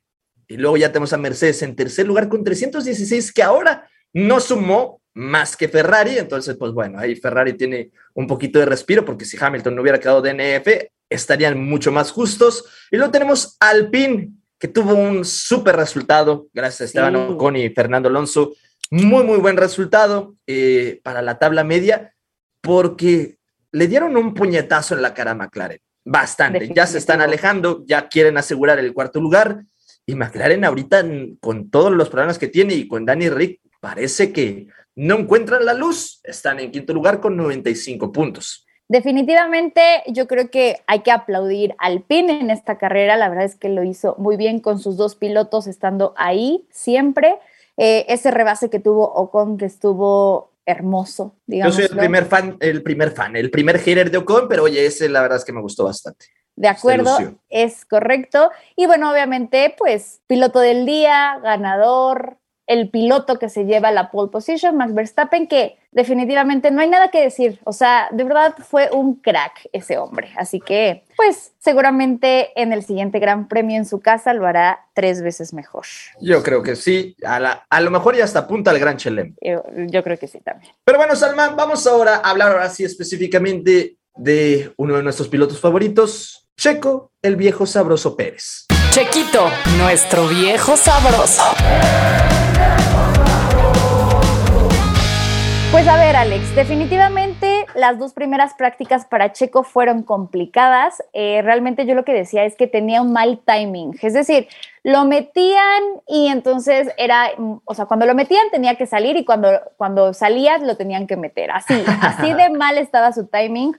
[0.49, 5.01] y luego ya tenemos a Mercedes en tercer lugar con 316, que ahora no sumó
[5.15, 9.37] más que Ferrari, entonces, pues bueno, ahí Ferrari tiene un poquito de respiro, porque si
[9.41, 10.67] Hamilton no hubiera quedado DNF,
[11.09, 12.65] estarían mucho más justos.
[12.91, 17.33] Y luego tenemos Alpine, que tuvo un súper resultado, gracias a Esteban Sí.
[17.33, 18.53] Ocon y Fernando Alonso.
[18.91, 22.15] Muy, muy buen resultado eh, para la tabla media,
[22.61, 23.39] porque
[23.73, 25.81] le dieron un puñetazo en la cara a McLaren.
[26.05, 26.71] Bastante.
[26.75, 29.65] Ya se están alejando, ya quieren asegurar el cuarto lugar.
[30.05, 31.05] Y McLaren ahorita,
[31.41, 35.73] con todos los problemas que tiene y con Danny Rick, parece que no encuentran la
[35.73, 36.21] luz.
[36.23, 38.67] Están en quinto lugar con 95 puntos.
[38.91, 43.17] Definitivamente, yo creo que hay que aplaudir al PIN en esta carrera.
[43.17, 47.39] La verdad es que lo hizo muy bien con sus dos pilotos estando ahí siempre.
[47.77, 51.77] Eh, ese rebase que tuvo Ocon, que estuvo hermoso, Yo digamos.
[51.77, 55.09] soy el primer fan, el primer fan, el primer hater de Ocon, pero oye, ese
[55.09, 56.27] la verdad es que me gustó bastante.
[56.57, 57.17] De acuerdo,
[57.49, 58.51] es correcto.
[58.75, 62.39] Y bueno, obviamente, pues piloto del día, ganador,
[62.71, 67.09] el piloto que se lleva la pole position, Max Verstappen, que definitivamente no hay nada
[67.11, 67.59] que decir.
[67.65, 70.31] O sea, de verdad fue un crack ese hombre.
[70.37, 75.21] Así que, pues seguramente en el siguiente Gran Premio en su casa lo hará tres
[75.21, 75.85] veces mejor.
[76.21, 79.35] Yo creo que sí, a, la- a lo mejor ya hasta apunta al Gran Chelem.
[79.41, 80.73] Yo, yo creo que sí también.
[80.85, 85.59] Pero bueno, Salman, vamos ahora a hablar ahora sí específicamente de uno de nuestros pilotos
[85.61, 88.67] favoritos, Checo, el viejo sabroso Pérez.
[88.91, 91.43] Chequito, nuestro viejo sabroso.
[95.73, 101.01] Pues a ver, Alex, definitivamente las dos primeras prácticas para Checo fueron complicadas.
[101.13, 103.97] Eh, realmente yo lo que decía es que tenía un mal timing.
[104.03, 104.49] Es decir,
[104.83, 107.31] lo metían y entonces era,
[107.65, 111.17] o sea, cuando lo metían tenía que salir y cuando, cuando salías lo tenían que
[111.17, 111.53] meter.
[111.53, 113.73] Así, así de mal estaba su timing.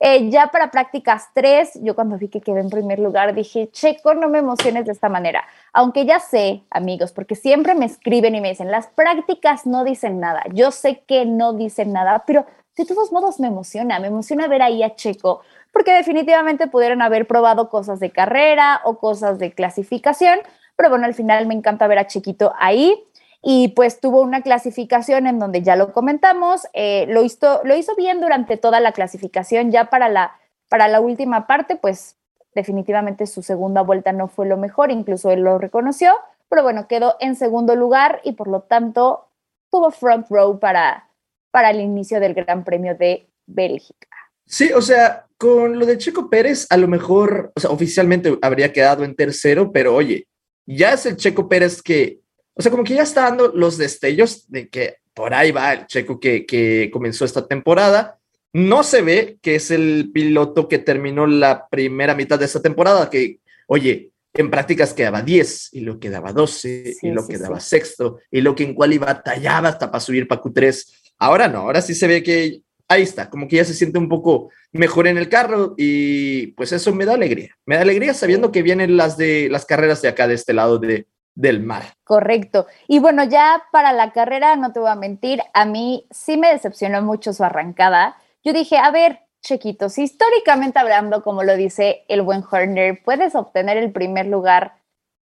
[0.00, 4.14] Eh, ya para prácticas 3, yo cuando vi que quedé en primer lugar dije, Checo,
[4.14, 5.44] no me emociones de esta manera.
[5.72, 10.20] Aunque ya sé, amigos, porque siempre me escriben y me dicen, las prácticas no dicen
[10.20, 10.44] nada.
[10.52, 14.62] Yo sé que no dicen nada, pero de todos modos me emociona, me emociona ver
[14.62, 15.40] ahí a Checo,
[15.72, 20.38] porque definitivamente pudieron haber probado cosas de carrera o cosas de clasificación,
[20.76, 23.04] pero bueno, al final me encanta ver a Chequito ahí
[23.42, 27.94] y pues tuvo una clasificación en donde ya lo comentamos, eh, lo, hizo, lo hizo
[27.96, 30.36] bien durante toda la clasificación, ya para la,
[30.68, 32.16] para la última parte, pues
[32.54, 36.14] definitivamente su segunda vuelta no fue lo mejor, incluso él lo reconoció,
[36.48, 39.28] pero bueno, quedó en segundo lugar y por lo tanto
[39.70, 41.08] tuvo front row para,
[41.50, 44.08] para el inicio del Gran Premio de Bélgica.
[44.46, 48.72] Sí, o sea, con lo de Checo Pérez, a lo mejor, o sea, oficialmente habría
[48.72, 50.26] quedado en tercero, pero oye,
[50.66, 52.20] ya es el Checo Pérez que
[52.58, 55.86] o sea, como que ya está dando los destellos de que por ahí va el
[55.86, 58.18] checo que, comenzó esta temporada.
[58.52, 63.08] No se ve que es el piloto que terminó la primera mitad de esta temporada,
[63.10, 68.40] que, oye, en prácticas quedaba 10 y lo quedaba 12 y lo quedaba sexto y
[68.40, 70.84] lo que en cual iba batallaba hasta para subir para Q3.
[71.18, 74.08] Ahora no, ahora sí se ve que ahí está, como que ya se siente un
[74.08, 77.56] poco mejor en el carro y pues eso me da alegría.
[77.66, 80.78] Me da alegría sabiendo que vienen las de las carreras de acá de este lado
[80.78, 81.06] de,
[81.38, 81.84] del mar.
[82.02, 82.66] Correcto.
[82.88, 86.52] Y bueno, ya para la carrera, no te voy a mentir, a mí sí me
[86.52, 88.16] decepcionó mucho su arrancada.
[88.42, 93.76] Yo dije, a ver, Chequitos, históricamente hablando, como lo dice el buen Horner, puedes obtener
[93.76, 94.78] el primer lugar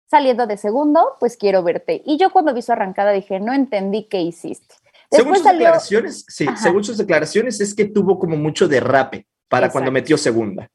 [0.08, 2.00] saliendo de segundo, pues quiero verte.
[2.06, 4.76] Y yo cuando vi su arrancada dije, no entendí qué hiciste.
[5.10, 9.90] según sus declaraciones, sí, según sus declaraciones es que tuvo como mucho derrape para cuando
[9.90, 10.68] metió segunda.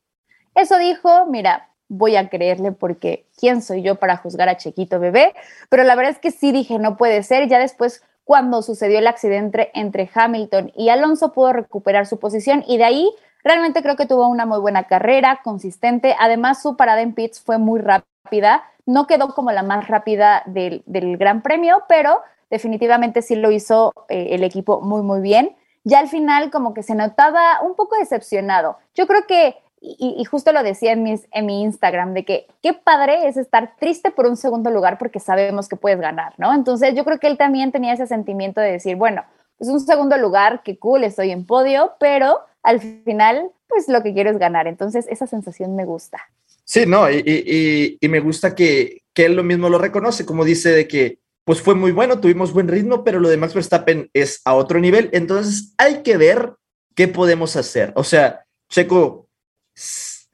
[0.54, 5.34] Eso dijo, mira, voy a creerle porque quién soy yo para juzgar a Chequito bebé,
[5.70, 9.08] pero la verdad es que sí dije, no puede ser, ya después cuando sucedió el
[9.08, 13.12] accidente entre Hamilton y Alonso pudo recuperar su posición y de ahí
[13.44, 17.58] realmente creo que tuvo una muy buena carrera, consistente, además su parada en pits fue
[17.58, 20.84] muy rápida, no quedó como la más rápida del,
[21.18, 25.56] Gran Premio, pero definitivamente sí lo hizo eh, el equipo muy, muy bien.
[25.84, 28.78] Ya al final como que se notaba un poco decepcionado.
[28.96, 32.74] Yo creo que y, justo lo decía en, mis, en mi Instagram, de que qué
[32.74, 36.54] padre es estar triste por un segundo lugar porque sabemos que puedes ganar, ¿no?
[36.54, 39.24] Entonces yo creo que él también tenía ese sentimiento de decir, bueno,
[39.60, 44.14] es un segundo lugar, qué cool, estoy en podio, pero al final, pues lo que
[44.14, 44.68] quiero es ganar.
[44.68, 46.20] Entonces esa sensación me gusta.
[46.66, 50.70] Sí, no, y, y, me gusta que, que él lo mismo lo reconoce, como dice
[50.70, 54.42] de que pues fue muy bueno, tuvimos buen ritmo, pero lo de Max Verstappen es
[54.46, 56.54] a otro nivel, entonces hay que ver
[56.96, 57.92] qué podemos hacer.
[57.96, 59.29] O sea, Checo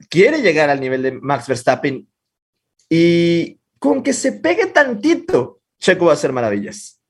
[0.08, 2.08] quiere llegar al nivel de Max Verstappen
[2.88, 7.00] y con que se pegue tantito, Checo va a hacer maravillas.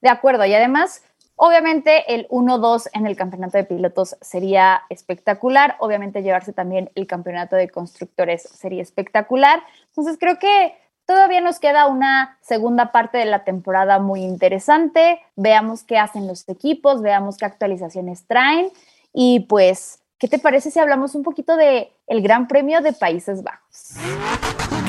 [0.00, 1.02] De acuerdo, y además,
[1.34, 7.56] obviamente el 1-2 en el campeonato de pilotos sería espectacular, obviamente llevarse también el campeonato
[7.56, 10.74] de constructores sería espectacular, entonces creo que
[11.06, 16.48] todavía nos queda una segunda parte de la temporada muy interesante, veamos qué hacen los
[16.48, 18.70] equipos, veamos qué actualizaciones traen
[19.12, 23.42] y pues ¿Qué te parece si hablamos un poquito de el Gran Premio de Países
[23.42, 23.90] Bajos?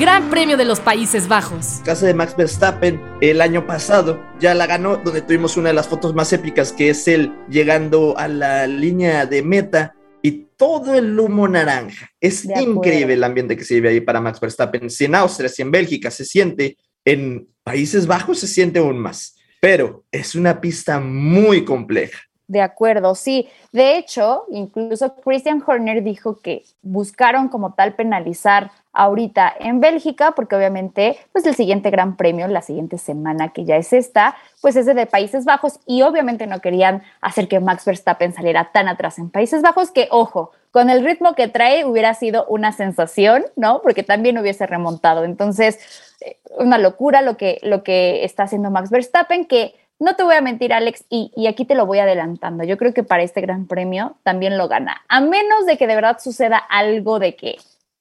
[0.00, 1.82] Gran Premio de los Países Bajos.
[1.84, 5.86] Casa de Max Verstappen el año pasado ya la ganó, donde tuvimos una de las
[5.86, 11.20] fotos más épicas, que es él llegando a la línea de meta y todo el
[11.20, 12.08] humo naranja.
[12.18, 14.88] Es increíble el ambiente que se vive ahí para Max Verstappen.
[14.88, 19.36] Si en Austria, si en Bélgica se siente, en Países Bajos se siente aún más.
[19.60, 23.48] Pero es una pista muy compleja de acuerdo, sí.
[23.72, 30.56] De hecho, incluso Christian Horner dijo que buscaron como tal penalizar ahorita en Bélgica, porque
[30.56, 34.86] obviamente, pues el siguiente gran premio, la siguiente semana que ya es esta, pues es
[34.86, 39.30] de Países Bajos y obviamente no querían hacer que Max Verstappen saliera tan atrás en
[39.30, 43.82] Países Bajos que, ojo, con el ritmo que trae hubiera sido una sensación, ¿no?
[43.82, 45.24] Porque también hubiese remontado.
[45.24, 45.78] Entonces,
[46.22, 50.36] eh, una locura lo que, lo que está haciendo Max Verstappen, que no te voy
[50.36, 52.64] a mentir, Alex, y, aquí te lo voy adelantando.
[52.64, 55.94] Yo creo que para este gran premio también lo gana, a menos de que de
[55.94, 57.56] verdad suceda algo de que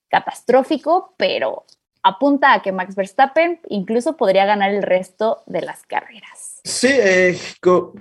[0.10, 1.66] catastrófico, pero
[2.04, 6.62] apunta a que Max Verstappen incluso podría ganar el resto de las carreras.
[6.64, 7.38] Sí, eh,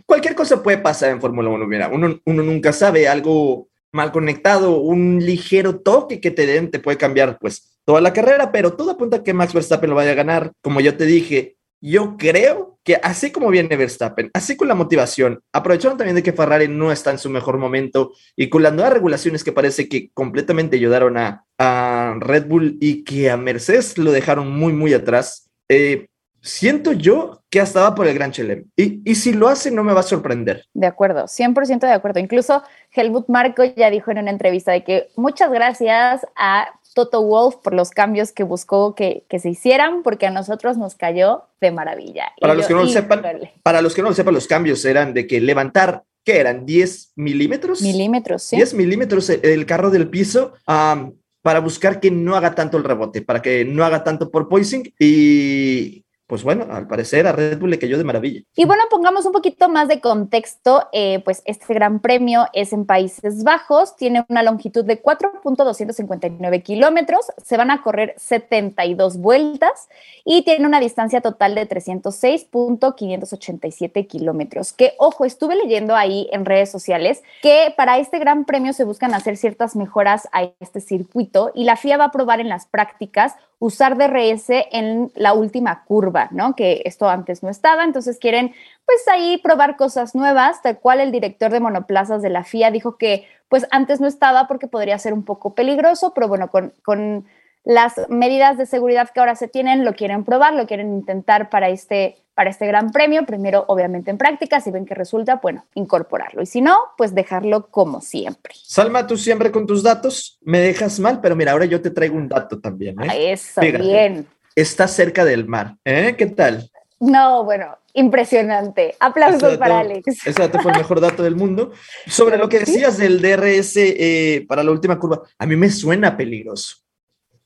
[0.04, 1.66] cualquier cosa puede pasar en Fórmula 1.
[1.66, 6.98] Mira, uno, nunca sabe algo mal conectado, un ligero toque que te den te puede
[6.98, 10.14] cambiar pues toda la carrera, pero todo apunta a que Max Verstappen lo vaya a
[10.14, 10.52] ganar.
[10.60, 15.42] Como yo te dije, yo creo que así como viene Verstappen, así con la motivación,
[15.52, 18.92] aprovecharon también de que Ferrari no está en su mejor momento y con las nuevas
[18.92, 24.12] regulaciones que parece que completamente ayudaron a, a Red Bull y que a Mercedes lo
[24.12, 25.50] dejaron muy, muy atrás.
[25.68, 26.06] Eh,
[26.40, 28.66] siento yo que hasta va por el Gran Chelem.
[28.76, 30.64] Y, y, si lo hace, no me va a sorprender.
[30.72, 32.20] De acuerdo, 100% de acuerdo.
[32.20, 32.62] Incluso
[32.92, 37.74] Helmut Marco ya dijo en una entrevista de que muchas gracias a Toto Wolf por
[37.74, 42.32] los cambios que buscó que, que se hicieran, porque a nosotros nos cayó de maravilla.
[42.40, 43.22] Para, los, yo, que no lo sepan,
[43.62, 46.66] para los que no lo sepan, los cambios eran de que levantar ¿qué eran?
[46.66, 47.82] ¿10 milímetros?
[47.82, 48.56] Milímetros, sí.
[48.56, 53.20] 10 milímetros el carro del piso um, para buscar que no haga tanto el rebote,
[53.20, 57.70] para que no haga tanto por poising y pues bueno, al parecer a Red Bull
[57.70, 58.40] le cayó de maravilla.
[58.56, 62.84] Y bueno, pongamos un poquito más de contexto, eh, pues este gran premio es en
[62.84, 69.88] Países Bajos, tiene una longitud de 4.259 kilómetros, se van a correr 72 vueltas
[70.24, 74.72] y tiene una distancia total de 306.587 kilómetros.
[74.72, 79.14] Que, ojo, estuve leyendo ahí en redes sociales que para este gran premio se buscan
[79.14, 83.36] hacer ciertas mejoras a este circuito y la FIA va a probar en las prácticas
[83.58, 86.54] usar DRS en la última curva, ¿no?
[86.54, 91.12] Que esto antes no estaba, entonces quieren pues ahí probar cosas nuevas, tal cual el
[91.12, 95.12] director de monoplazas de la FIA dijo que pues antes no estaba porque podría ser
[95.12, 97.26] un poco peligroso, pero bueno, con, con
[97.66, 101.68] las medidas de seguridad que ahora se tienen, lo quieren probar, lo quieren intentar para
[101.68, 106.42] este para este gran premio, primero obviamente en práctica, si ven que resulta, bueno, incorporarlo.
[106.42, 108.52] Y si no, pues dejarlo como siempre.
[108.62, 112.14] Salma, tú siempre con tus datos me dejas mal, pero mira, ahora yo te traigo
[112.14, 113.02] un dato también.
[113.02, 113.32] ¿eh?
[113.32, 114.26] Eso, Fíjate, bien.
[114.54, 116.14] Está cerca del mar, ¿eh?
[116.16, 116.70] ¿Qué tal?
[117.00, 118.94] No, bueno, impresionante.
[119.00, 120.26] Aplausos dato, para Alex.
[120.26, 121.72] Ese dato fue el mejor dato del mundo.
[122.06, 126.18] Sobre lo que decías del DRS eh, para la última curva, a mí me suena
[126.18, 126.85] peligroso.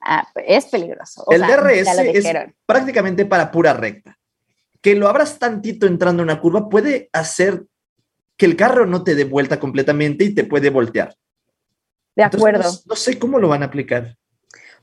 [0.00, 1.24] Ah, es peligroso.
[1.26, 2.26] O el sea, DRS es
[2.66, 4.16] prácticamente para pura recta
[4.80, 7.66] que lo abras tantito entrando en una curva puede hacer
[8.36, 11.14] que el carro no te dé vuelta completamente y te puede voltear.
[12.16, 12.60] De acuerdo.
[12.60, 14.16] Entonces, no, no, sé cómo lo van a aplicar.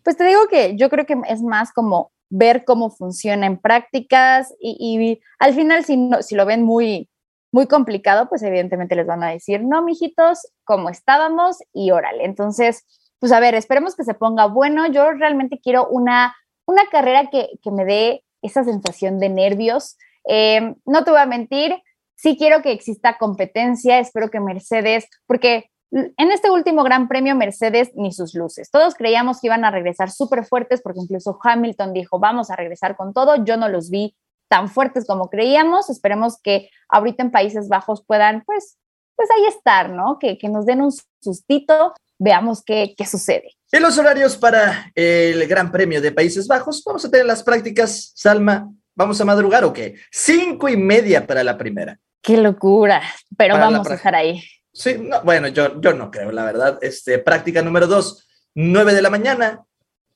[0.04, 4.54] Pues te digo que yo creo que es más como ver cómo funciona en prácticas
[4.60, 7.10] y, y al final si, no, si lo ven muy,
[7.52, 12.26] muy complicado, pues evidentemente les van a decir, no, mijitos, como estábamos y órale.
[12.26, 12.86] Entonces,
[13.20, 14.88] pues a ver, esperemos que se ponga bueno.
[14.88, 19.98] Yo realmente quiero una, una carrera que, que me dé esa sensación de nervios.
[20.28, 21.82] Eh, no te voy a mentir,
[22.16, 27.92] sí quiero que exista competencia, espero que Mercedes, porque en este último Gran Premio Mercedes
[27.96, 28.70] ni sus luces.
[28.72, 32.98] Todos creíamos que iban a regresar súper fuertes porque incluso Hamilton dijo, vamos a regresar
[32.98, 33.44] con todo.
[33.46, 34.16] Yo no los vi
[34.50, 35.90] tan fuertes como creíamos.
[35.90, 38.78] Esperemos que ahorita en Países Bajos puedan, pues,
[39.16, 40.20] pues ahí estar, ¿no?
[40.20, 43.58] Que, que nos den un sustito, veamos qué, qué sucede.
[43.72, 48.12] En los horarios para el Gran Premio de Países Bajos, vamos a tener las prácticas,
[48.16, 49.96] Salma, ¿vamos a madrugar o qué?
[50.12, 52.00] Cinco y media para la primera.
[52.22, 53.02] Qué locura,
[53.38, 54.42] pero para vamos a estar ahí.
[54.74, 56.80] Sí, no, bueno, yo, yo no creo, la verdad.
[56.82, 59.64] Este, práctica número dos, nueve de la mañana,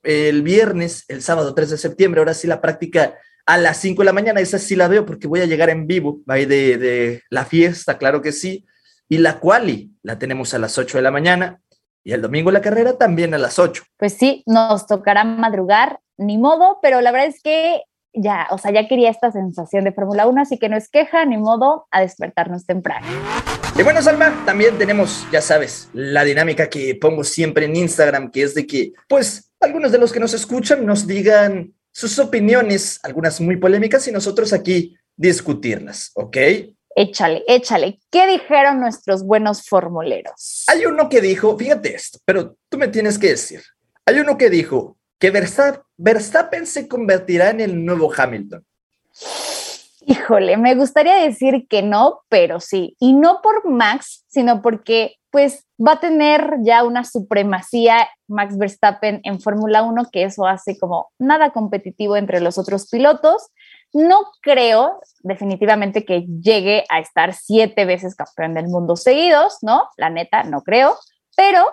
[0.04, 4.06] el viernes, el sábado 3 de septiembre, ahora sí la práctica a las 5 de
[4.06, 7.24] la mañana, esa sí la veo porque voy a llegar en vivo, ahí de, de
[7.30, 8.66] la fiesta, claro que sí.
[9.10, 11.60] Y la quali la tenemos a las 8 de la mañana,
[12.04, 13.84] y el domingo la carrera también a las 8.
[13.98, 17.84] Pues sí, nos tocará madrugar, ni modo, pero la verdad es que
[18.14, 21.26] ya, o sea, ya quería esta sensación de Fórmula 1, así que no es queja,
[21.26, 23.08] ni modo a despertarnos temprano.
[23.78, 28.44] Y bueno, Salma, también tenemos, ya sabes, la dinámica que pongo siempre en Instagram, que
[28.44, 33.40] es de que, pues, algunos de los que nos escuchan nos digan sus opiniones, algunas
[33.40, 36.38] muy polémicas, y nosotros aquí discutirlas, ¿ok?
[36.96, 38.00] Échale, échale.
[38.10, 40.66] ¿Qué dijeron nuestros buenos formuleros?
[40.68, 43.62] Hay uno que dijo, fíjate esto, pero tú me tienes que decir.
[44.06, 45.32] Hay uno que dijo que
[45.98, 48.66] Verstappen se convertirá en el nuevo Hamilton.
[50.04, 52.96] Híjole, me gustaría decir que no, pero sí.
[53.00, 59.22] Y no por Max, sino porque pues va a tener ya una supremacía Max Verstappen
[59.24, 63.48] en Fórmula 1, que eso hace como nada competitivo entre los otros pilotos.
[63.94, 69.90] No creo definitivamente que llegue a estar siete veces campeón del mundo seguidos, ¿no?
[69.98, 70.98] La neta, no creo,
[71.36, 71.66] pero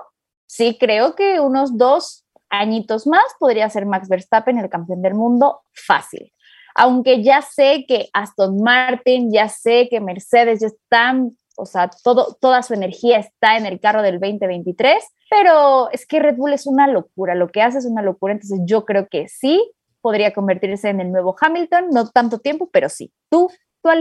[0.47, 5.61] sí creo que unos dos añitos más podría ser Max Verstappen el campeón del mundo
[5.73, 6.33] fácil.
[6.75, 12.37] Aunque ya sé que Aston Martin, ya sé que Mercedes ya están, o sea, todo,
[12.41, 16.67] toda su energía está en el carro del 2023, pero es que Red Bull es
[16.67, 20.89] una locura, lo que hace es una locura, entonces yo creo que sí, podría convertirse
[20.89, 23.13] en el nuevo Hamilton, no tanto tiempo, pero sí.
[23.31, 23.51] ¿Tú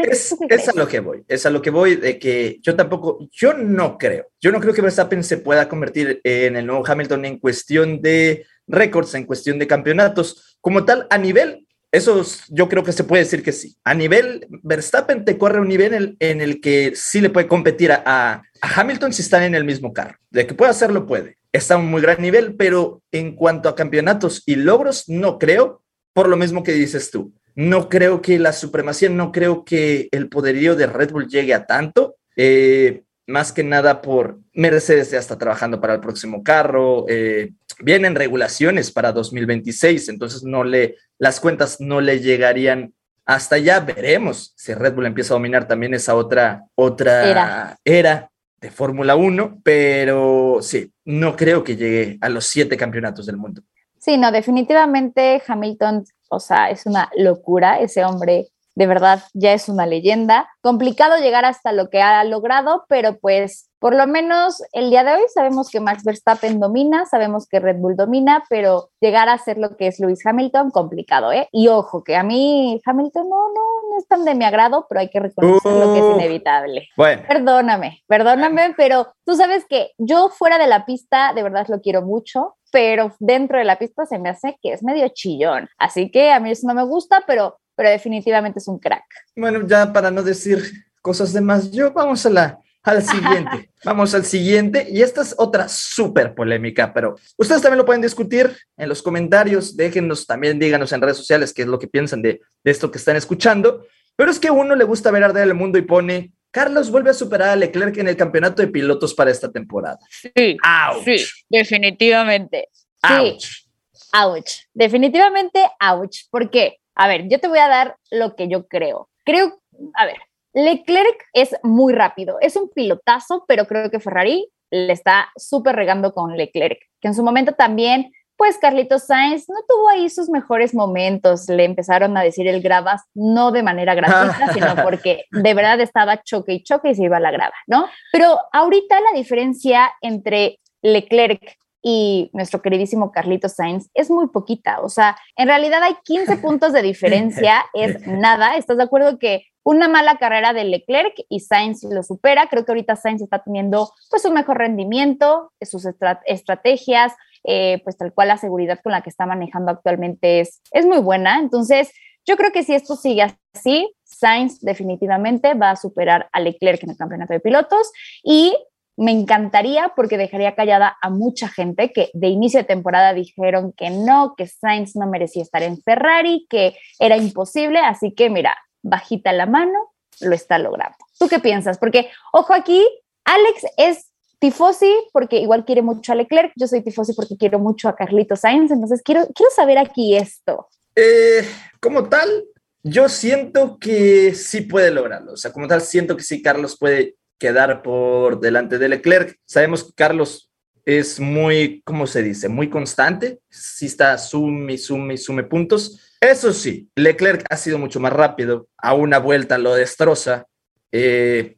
[0.09, 3.19] es, es, a lo que voy, es a lo que voy de que yo tampoco,
[3.31, 7.25] yo no creo, yo no creo que Verstappen se pueda convertir en el nuevo Hamilton
[7.25, 12.83] en cuestión de récords, en cuestión de campeonatos, como tal, a nivel, eso yo creo
[12.83, 16.59] que se puede decir que sí, a nivel, Verstappen te corre un nivel en el,
[16.59, 20.47] que sí le puede competir a, a, Hamilton si están en el mismo carro, de
[20.47, 24.43] que puede hacerlo, puede, está a un muy gran nivel, pero en cuanto a campeonatos
[24.45, 25.83] y logros, no creo,
[26.17, 30.29] por lo mismo que dices tú no creo que la supremacía, no creo que el
[30.29, 32.17] poderío de Red Bull llegue a tanto.
[32.35, 38.13] Eh, más que nada por Mercedes ya está trabajando para el próximo carro, eh, vienen
[38.13, 42.93] regulaciones para 2026, entonces no le, las cuentas no le llegarían
[43.25, 43.79] hasta allá.
[43.79, 49.15] Veremos si Red Bull empieza a dominar también esa otra, otra era, era de Fórmula
[49.15, 53.63] 1, pero sí, no creo que llegue a los siete campeonatos del mundo.
[54.07, 58.47] Sí, no, definitivamente Hamilton o sea, es una locura, ese hombre
[58.77, 60.47] de verdad ya es una leyenda.
[60.61, 65.13] Complicado llegar hasta lo que ha logrado, pero pues por lo menos el día de
[65.13, 69.57] hoy sabemos que Max Verstappen domina, sabemos que Red Bull domina, pero llegar a ser
[69.57, 71.49] lo que es Lewis Hamilton, complicado, ¿eh?
[71.51, 75.01] Y ojo, que a mí Hamilton no, no, no es tan de mi agrado, pero
[75.01, 76.87] hay que reconocer lo que es inevitable.
[76.95, 77.23] Bueno.
[77.27, 82.03] Perdóname, perdóname, pero tú sabes que yo fuera de la pista, de verdad lo quiero
[82.03, 85.69] mucho pero dentro de la pista se me hace que es medio chillón.
[85.77, 89.05] Así que a mí eso no me gusta, pero, pero definitivamente es un crack.
[89.35, 90.59] Bueno, ya para no decir
[91.01, 93.69] cosas de más, yo vamos a la, al siguiente.
[93.85, 94.87] Vamos al siguiente.
[94.89, 99.77] Y esta es otra súper polémica, pero ustedes también lo pueden discutir en los comentarios.
[99.77, 102.97] Déjenos también, díganos en redes sociales qué es lo que piensan de, de esto que
[102.97, 103.85] están escuchando.
[104.17, 107.13] Pero es que uno le gusta ver arder el mundo y pone Carlos vuelve a
[107.13, 109.99] superar a Leclerc en el campeonato de pilotos para esta temporada.
[110.09, 110.57] Sí,
[111.05, 112.69] sí, definitivamente.
[113.03, 113.43] Ouch.
[113.43, 113.69] Sí,
[114.13, 114.51] ouch.
[114.73, 116.21] Definitivamente ouch.
[116.31, 116.79] ¿Por qué?
[116.97, 119.09] A ver, yo te voy a dar lo que yo creo.
[119.23, 119.59] Creo,
[119.93, 120.17] a ver,
[120.53, 126.13] Leclerc es muy rápido, es un pilotazo, pero creo que Ferrari le está súper regando
[126.13, 130.75] con Leclerc, que en su momento también pues Carlitos Sainz no tuvo ahí sus mejores
[130.75, 131.49] momentos.
[131.49, 136.21] Le empezaron a decir el grabas, no de manera gratuita, sino porque de verdad estaba
[136.21, 137.87] choque y choque y se iba a la grava, ¿no?
[138.11, 141.57] Pero ahorita la diferencia entre Leclerc
[141.89, 144.81] y nuestro queridísimo Carlitos Sainz es muy poquita.
[144.81, 148.57] O sea, en realidad hay 15 puntos de diferencia, es nada.
[148.57, 152.47] ¿Estás de acuerdo que una mala carrera de Leclerc y Sainz lo supera?
[152.49, 155.87] Creo que ahorita Sainz está teniendo pues un mejor rendimiento, sus
[156.25, 157.13] estrategias,
[157.45, 160.99] eh, pues tal cual la seguridad con la que está manejando actualmente es, es muy
[160.99, 161.39] buena.
[161.39, 161.93] Entonces,
[162.25, 166.89] yo creo que si esto sigue así, Sainz definitivamente va a superar a Leclerc en
[166.89, 167.93] el campeonato de pilotos
[168.25, 168.53] y
[168.97, 173.91] me encantaría porque dejaría callada a mucha gente que de inicio de temporada dijeron que
[173.91, 177.79] no, que Sainz no merecía estar en Ferrari, que era imposible.
[177.79, 180.97] Así que mira, bajita la mano, lo está logrando.
[181.19, 181.77] ¿Tú qué piensas?
[181.77, 182.83] Porque, ojo aquí,
[183.23, 187.89] Alex es tifosi porque igual quiere mucho a Leclerc, yo soy tifosi porque quiero mucho
[187.89, 190.67] a Carlito Sainz, entonces quiero, quiero saber aquí esto.
[190.95, 191.47] Eh,
[191.79, 192.45] como tal,
[192.83, 197.16] yo siento que sí puede lograrlo, o sea, como tal, siento que sí Carlos puede
[197.37, 199.37] quedar por delante de Leclerc.
[199.45, 200.51] Sabemos que Carlos
[200.85, 202.47] es muy, ¿cómo se dice?
[202.47, 206.15] Muy constante, sí está sume, sume, sume puntos.
[206.21, 210.45] Eso sí, Leclerc ha sido mucho más rápido, a una vuelta lo destroza.
[210.91, 211.57] Eh,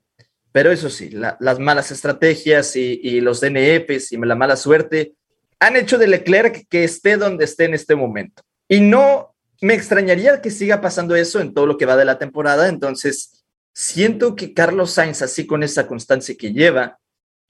[0.51, 5.13] pero eso sí, las malas estrategias y, los DNFs y la mala suerte
[5.59, 8.41] han hecho de Leclerc que esté donde esté en este momento.
[8.67, 12.17] Y no me extrañaría que siga pasando eso en todo lo que va de la
[12.17, 12.67] temporada.
[12.67, 13.38] Entonces,
[13.74, 16.99] siento que Carlos Sainz, así con esa constancia que lleva,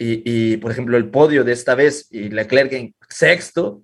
[0.02, 3.84] y, por ejemplo el podio de esta vez y Leclerc en sexto,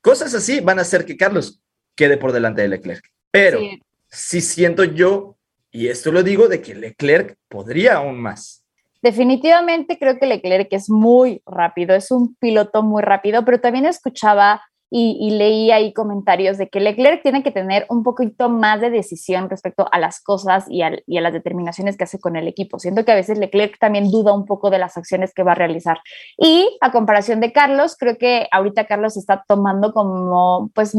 [0.00, 1.60] cosas así van a hacer que Carlos
[1.96, 3.04] quede por delante de Leclerc.
[3.32, 3.60] Pero
[4.08, 5.36] si siento yo
[5.72, 8.64] y esto lo digo de que Leclerc podría aún más.
[9.02, 14.62] Definitivamente creo que Leclerc es muy rápido, es un piloto muy rápido, pero también escuchaba
[14.88, 19.50] y, leí ahí comentarios de que Leclerc tiene que tener un poquito más de decisión
[19.50, 20.76] respecto a las cosas y
[21.06, 22.78] y a, las determinaciones que hace con el equipo.
[22.78, 25.54] Siento que a veces Leclerc también duda un poco de las acciones que va a
[25.56, 25.98] realizar.
[26.36, 30.94] Y a comparación de Carlos, creo que ahorita Carlos está tomando como pues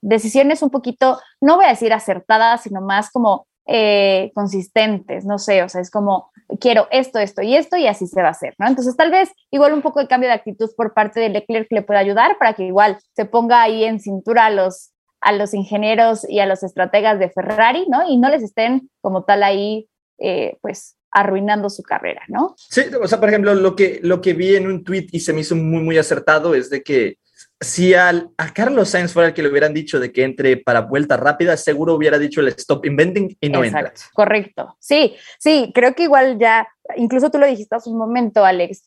[0.00, 5.62] decisiones un poquito, no voy a decir acertadas, sino más como eh, consistentes, no sé,
[5.62, 8.54] o sea, es como quiero esto, esto y esto y así se va a hacer,
[8.58, 8.66] ¿no?
[8.66, 11.82] Entonces tal vez igual un poco de cambio de actitud por parte de Leclerc le
[11.82, 14.90] pueda ayudar para que igual se ponga ahí en cintura a los,
[15.20, 18.08] a los ingenieros y a los estrategas de Ferrari, ¿no?
[18.08, 19.88] Y no les estén como tal ahí,
[20.18, 22.54] eh, pues arruinando su carrera, ¿no?
[22.56, 25.32] Sí, o sea, por ejemplo, lo que, lo que vi en un tweet y se
[25.32, 27.18] me hizo muy, muy acertado es de que
[27.62, 30.82] si al, a Carlos Sainz fuera el que le hubieran dicho de que entre para
[30.82, 34.76] vuelta rápida, seguro hubiera dicho el stop inventing y no Exacto, correcto.
[34.80, 38.84] Sí, sí, creo que igual ya, incluso tú lo dijiste hace un momento, Alex,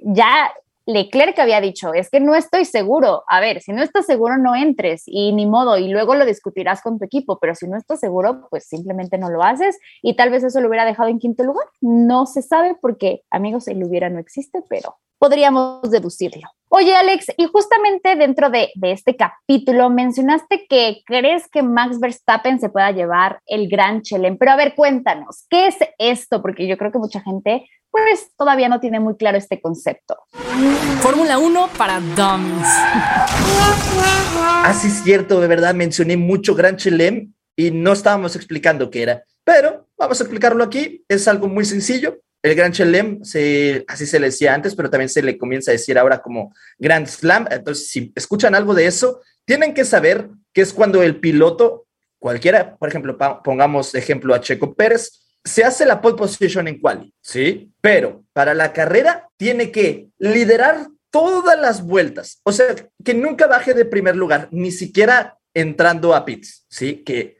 [0.00, 0.52] ya
[0.86, 3.24] Leclerc había dicho, es que no estoy seguro.
[3.28, 6.82] A ver, si no estás seguro, no entres y ni modo, y luego lo discutirás
[6.82, 10.30] con tu equipo, pero si no estás seguro, pues simplemente no lo haces y tal
[10.30, 11.66] vez eso lo hubiera dejado en quinto lugar.
[11.80, 16.50] No se sabe porque, amigos, el hubiera no existe, pero podríamos deducirlo.
[16.68, 22.60] Oye, Alex, y justamente dentro de, de, este capítulo mencionaste que crees que Max Verstappen
[22.60, 26.42] se pueda llevar el Gran Chelem, pero a ver, cuéntanos, ¿qué es esto?
[26.42, 30.18] Porque yo creo que mucha gente pues todavía no tiene muy claro este concepto.
[31.00, 32.68] Fórmula 1 para dummies.
[34.62, 39.24] Así es cierto, de verdad mencioné mucho Gran Chelem y no estábamos explicando qué era,
[39.42, 42.18] pero vamos a explicarlo aquí, es algo muy sencillo.
[42.44, 45.72] El Gran Chelem, se, así se le decía antes, pero también se le comienza a
[45.72, 47.46] decir ahora como Grand Slam.
[47.50, 51.86] Entonces, si escuchan algo de eso, tienen que saber que es cuando el piloto,
[52.18, 57.14] cualquiera, por ejemplo, pongamos ejemplo a Checo Pérez, se hace la pole position en quali,
[57.22, 57.72] ¿sí?
[57.80, 63.72] Pero para la carrera tiene que liderar todas las vueltas, o sea, que nunca baje
[63.72, 67.04] de primer lugar, ni siquiera entrando a pits, ¿sí?
[67.04, 67.38] Que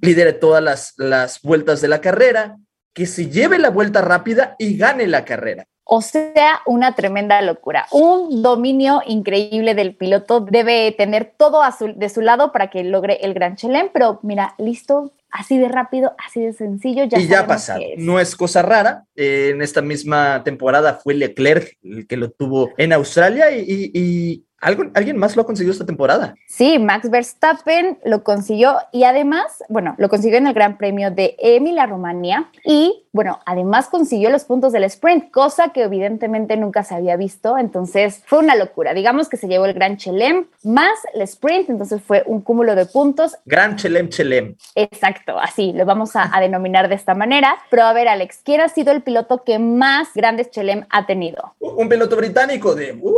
[0.00, 2.56] lidere todas las, las vueltas de la carrera,
[2.92, 5.66] que se lleve la vuelta rápida y gane la carrera.
[5.90, 7.86] O sea, una tremenda locura.
[7.92, 12.84] Un dominio increíble del piloto debe tener todo a su, de su lado para que
[12.84, 17.04] logre el Gran Chelem, pero mira, listo, así de rápido, así de sencillo.
[17.04, 19.06] Ya y ya pasa, no es cosa rara.
[19.16, 23.90] Eh, en esta misma temporada fue Leclerc el que lo tuvo en Australia y, y,
[23.94, 26.34] y ¿Algo, ¿Alguien más lo ha conseguido esta temporada?
[26.48, 31.36] Sí, Max Verstappen lo consiguió y además, bueno, lo consiguió en el Gran Premio de
[31.38, 36.94] Emilia Romagna y, bueno, además consiguió los puntos del sprint, cosa que evidentemente nunca se
[36.94, 38.94] había visto, entonces fue una locura.
[38.94, 42.86] Digamos que se llevó el Gran Chelem más el sprint, entonces fue un cúmulo de
[42.86, 43.36] puntos.
[43.44, 44.54] Gran Chelem Chelem.
[44.76, 47.56] Exacto, así lo vamos a, a denominar de esta manera.
[47.70, 51.56] Pero a ver, Alex, ¿quién ha sido el piloto que más grandes Chelem ha tenido?
[51.58, 53.12] Un piloto británico de uh,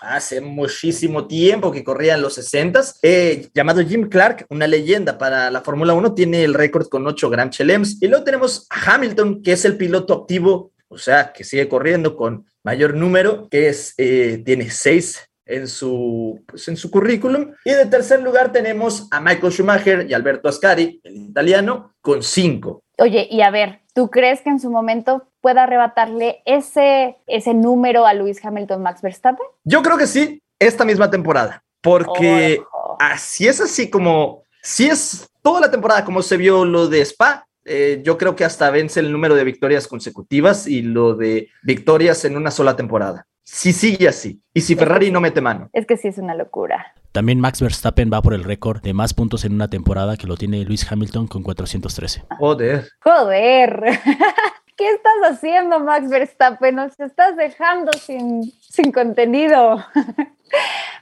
[0.00, 5.50] hace muchísimo tiempo que corría en los 60 eh, llamado Jim Clark, una leyenda para
[5.50, 8.00] la Fórmula 1, tiene el récord con 8 Grand Chelems.
[8.00, 12.16] Y luego tenemos a Hamilton, que es el piloto activo, o sea, que sigue corriendo
[12.16, 17.52] con mayor número, que es, eh, tiene 6 en su, pues, en su currículum.
[17.64, 22.82] Y de tercer lugar tenemos a Michael Schumacher y Alberto Ascari, el italiano, con 5.
[22.98, 28.06] Oye, y a ver, ¿tú crees que en su momento pueda arrebatarle ese, ese número
[28.06, 29.46] a Luis Hamilton Max Verstappen?
[29.64, 32.96] Yo creo que sí, esta misma temporada, porque oh.
[33.00, 37.46] así es así como, si es toda la temporada como se vio lo de Spa,
[37.64, 42.24] eh, yo creo que hasta vence el número de victorias consecutivas y lo de victorias
[42.24, 43.26] en una sola temporada.
[43.42, 45.70] Si sigue así, y si Ferrari no mete mano.
[45.72, 46.94] Es que sí es una locura.
[47.12, 50.36] También Max Verstappen va por el récord de más puntos en una temporada que lo
[50.36, 52.24] tiene Luis Hamilton con 413.
[52.38, 52.88] Joder.
[53.00, 53.98] Joder.
[54.80, 56.74] ¿Qué estás haciendo, Max Verstappen?
[56.74, 59.84] Nos estás dejando sin, sin contenido.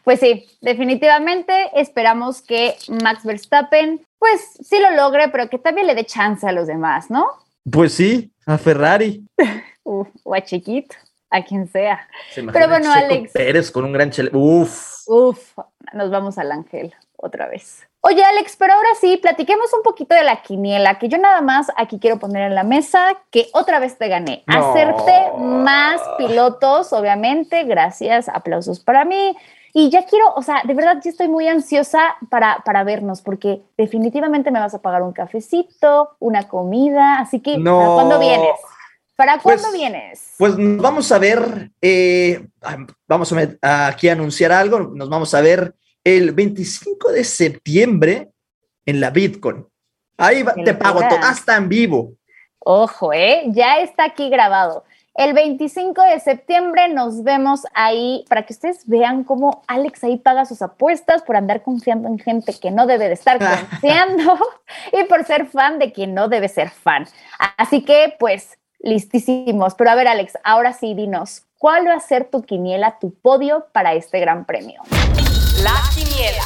[0.04, 5.94] Pues sí, definitivamente esperamos que Max Verstappen, pues sí lo logre, pero que también le
[5.94, 7.28] dé chance a los demás, ¿no?
[7.70, 9.26] Pues sí, a Ferrari.
[9.84, 10.96] Uf, o a Chiquito,
[11.30, 12.06] a quien sea.
[12.34, 13.32] Pero bueno, Checo Alex.
[13.32, 14.30] Pérez con un gran chele.
[14.34, 15.06] Uf.
[15.06, 15.58] Uf,
[15.94, 17.87] nos vamos al ángel otra vez.
[18.00, 21.66] Oye, Alex, pero ahora sí, platiquemos un poquito de la quiniela, que yo nada más
[21.76, 24.44] aquí quiero poner en la mesa que otra vez te gané.
[24.46, 24.70] No.
[24.70, 29.36] Hacerte más pilotos, obviamente, gracias, aplausos para mí.
[29.74, 33.62] Y ya quiero, o sea, de verdad yo estoy muy ansiosa para, para vernos, porque
[33.76, 37.78] definitivamente me vas a pagar un cafecito, una comida, así que No.
[37.78, 38.60] ¿para cuándo vienes?
[39.16, 40.34] ¿Para Pues- cuándo vienes?
[40.38, 42.46] Pues nos vamos a ver, eh,
[43.08, 45.74] vamos a aquí a anunciar algo, nos vamos a ver
[46.04, 48.30] el 25 de septiembre
[48.86, 49.66] en la Bitcoin.
[50.16, 52.12] Ahí va- te pago todo, hasta en vivo.
[52.60, 53.44] Ojo, ¿eh?
[53.48, 54.84] Ya está aquí grabado.
[55.14, 60.44] El 25 de septiembre nos vemos ahí para que ustedes vean cómo Alex ahí paga
[60.44, 63.38] sus apuestas por andar confiando en gente que no debe de estar
[63.70, 64.38] confiando
[64.92, 67.06] y por ser fan de quien no debe ser fan.
[67.56, 69.74] Así que, pues, listísimos.
[69.74, 73.66] Pero a ver, Alex, ahora sí, dinos, ¿cuál va a ser tu quiniela, tu podio
[73.72, 74.80] para este gran premio?
[75.62, 76.44] La quiniela.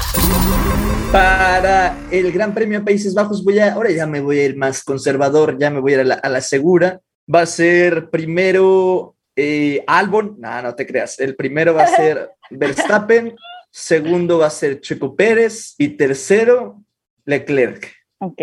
[1.12, 4.56] Para el Gran Premio de Países Bajos voy a, ahora ya me voy a ir
[4.56, 7.00] más conservador, ya me voy a ir a la, a la segura.
[7.32, 11.18] Va a ser primero eh, Albon, no, no te creas.
[11.18, 13.34] El primero va a ser Verstappen,
[13.70, 16.82] segundo va a ser Checo Pérez y tercero
[17.24, 17.92] Leclerc.
[18.18, 18.40] Ok,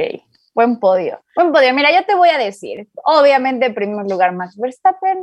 [0.54, 1.22] buen podio.
[1.36, 1.74] Buen podio.
[1.74, 5.22] Mira, yo te voy a decir, obviamente en primer lugar Max Verstappen.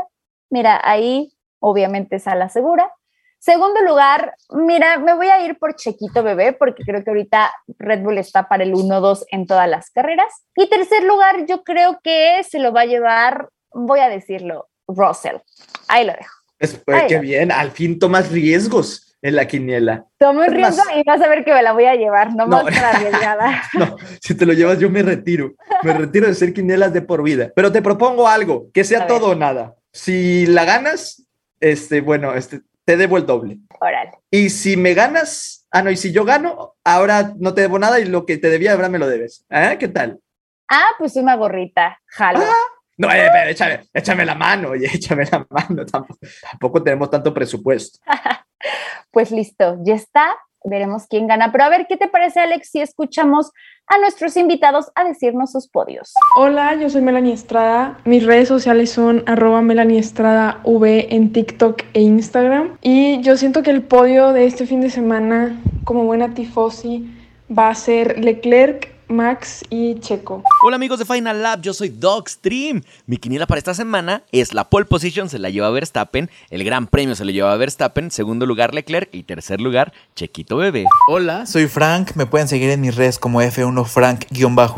[0.51, 2.91] Mira, ahí obviamente es a la segura.
[3.39, 8.03] Segundo lugar, mira, me voy a ir por Chequito Bebé porque creo que ahorita Red
[8.03, 10.33] Bull está para el 1-2 en todas las carreras.
[10.57, 15.37] Y tercer lugar, yo creo que se lo va a llevar, voy a decirlo, Russell.
[15.89, 16.35] Ahí lo dejo.
[16.59, 20.07] Es, pues, qué bien, al fin tomas riesgos en la quiniela.
[20.19, 22.65] Tomo un riesgo y vas a ver que me la voy a llevar, no, más
[22.65, 23.63] para arriesgada.
[23.75, 27.23] no, si te lo llevas yo me retiro, me retiro de ser quinielas de por
[27.23, 27.51] vida.
[27.55, 29.75] Pero te propongo algo, que sea todo o nada.
[29.93, 31.27] Si la ganas,
[31.61, 33.59] este, bueno, este, te debo el doble.
[33.81, 34.13] Órale.
[34.31, 37.99] Y si me ganas, ah, no, y si yo gano, ahora no te debo nada
[38.01, 39.45] y lo que te debía ahora me lo debes.
[39.51, 39.77] ¿Eh?
[39.79, 40.21] ¿Qué tal?
[40.71, 42.41] Ah, pues una gorrita, jalo.
[42.41, 42.67] Ah,
[42.97, 45.85] no, eh, échame, échame, la mano, oye, échame la mano.
[45.85, 47.99] Tampoco, tampoco tenemos tanto presupuesto.
[49.11, 50.37] pues listo, ya está.
[50.67, 51.53] Veremos quién gana.
[51.53, 53.53] Pero a ver, ¿qué te parece, Alex, si escuchamos
[53.87, 56.13] a nuestros invitados a decirnos sus podios?
[56.37, 57.99] Hola, yo soy Melanie Estrada.
[58.05, 62.77] Mis redes sociales son arroba Melanie Estrada V en TikTok e Instagram.
[62.83, 67.09] Y yo siento que el podio de este fin de semana, como buena tifosi,
[67.57, 70.43] va a ser Leclerc, Max y Checo.
[70.65, 72.83] Hola amigos de Final Lab, yo soy Dogstream.
[73.07, 76.87] Mi quiniela para esta semana es la pole position se la lleva Verstappen, el gran
[76.89, 80.87] premio se lo lleva Verstappen, segundo lugar Leclerc y tercer lugar Chequito Bebé.
[81.09, 84.27] Hola, soy Frank, me pueden seguir en mis redes como F1 Frank-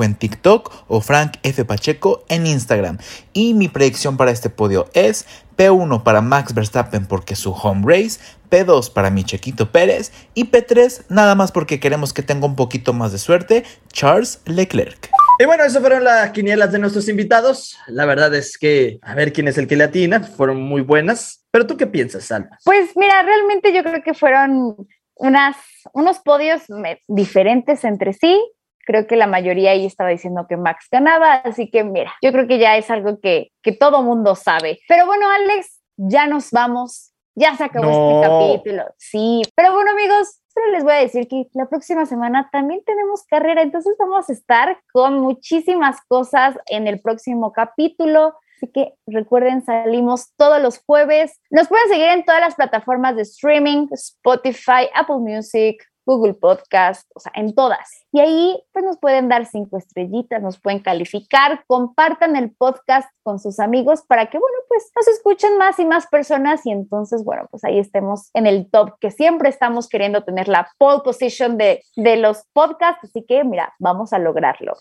[0.02, 2.98] en TikTok o Frank F Pacheco en Instagram.
[3.32, 5.26] Y mi predicción para este podio es
[5.58, 11.06] P1 para Max Verstappen porque su home race, P2 para mi Chequito Pérez y P3
[11.08, 15.10] nada más porque queremos que tenga un poquito más de suerte, Charles Leclerc.
[15.40, 17.76] Y bueno, esas fueron las quinielas de nuestros invitados.
[17.88, 21.44] La verdad es que a ver quién es el que le atina, fueron muy buenas.
[21.50, 22.58] Pero tú qué piensas, Salma?
[22.64, 24.76] Pues mira, realmente yo creo que fueron
[25.14, 25.56] unas,
[25.92, 26.62] unos podios
[27.08, 28.40] diferentes entre sí
[28.88, 32.48] creo que la mayoría ahí estaba diciendo que Max ganaba, así que mira, yo creo
[32.48, 34.80] que ya es algo que, que todo mundo sabe.
[34.88, 38.84] Pero bueno, Alex, ya nos vamos, ya se acabó este capítulo.
[38.96, 43.24] Sí, pero bueno, amigos, solo les voy a decir que la próxima semana también tenemos
[43.24, 48.36] carrera, entonces vamos a estar con muchísimas cosas en el próximo capítulo.
[48.56, 51.38] Así que recuerden, salimos todos los jueves.
[51.50, 55.76] Nos pueden seguir en todas las plataformas de streaming, Spotify, Apple Music,
[56.08, 58.06] Google Podcast, o sea, en todas.
[58.12, 63.38] Y ahí pues nos pueden dar cinco estrellitas, nos pueden calificar, compartan el podcast con
[63.38, 67.46] sus amigos para que, bueno, pues nos escuchen más y más personas y entonces, bueno,
[67.50, 71.82] pues ahí estemos en el top, que siempre estamos queriendo tener la pole position de,
[71.94, 74.72] de los podcasts, así que mira, vamos a lograrlo.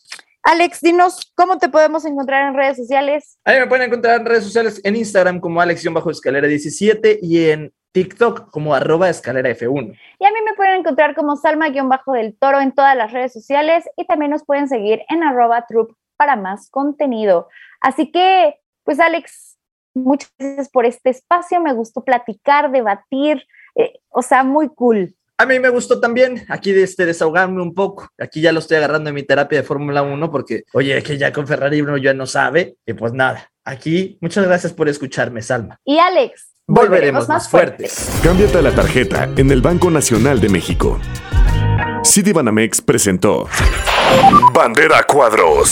[0.49, 3.37] Alex, dinos cómo te podemos encontrar en redes sociales.
[3.43, 8.73] Ahí me pueden encontrar en redes sociales en Instagram como Alex-escalera17 y en TikTok como
[8.73, 9.99] arroba escalera F1.
[10.19, 14.07] Y a mí me pueden encontrar como Salma-del Toro en todas las redes sociales y
[14.07, 17.49] también nos pueden seguir en arroba troop para más contenido.
[17.81, 19.57] Así que, pues Alex,
[19.93, 23.45] muchas gracias por este espacio, me gustó platicar, debatir,
[23.75, 25.13] eh, o sea, muy cool.
[25.39, 28.09] A mí me gustó también aquí de este, desahogarme un poco.
[28.19, 31.31] Aquí ya lo estoy agarrando en mi terapia de Fórmula 1 porque, oye, que ya
[31.31, 32.77] con Ferrari uno ya no sabe.
[32.87, 35.79] Y pues nada, aquí muchas gracias por escucharme, Salma.
[35.85, 38.19] Y Alex, volveremos, más fuertes.
[38.23, 40.99] Cámbiate a la tarjeta en el Banco Nacional de México.
[42.03, 43.47] Citibanamex presentó
[44.55, 45.69] Bandera Cuadros.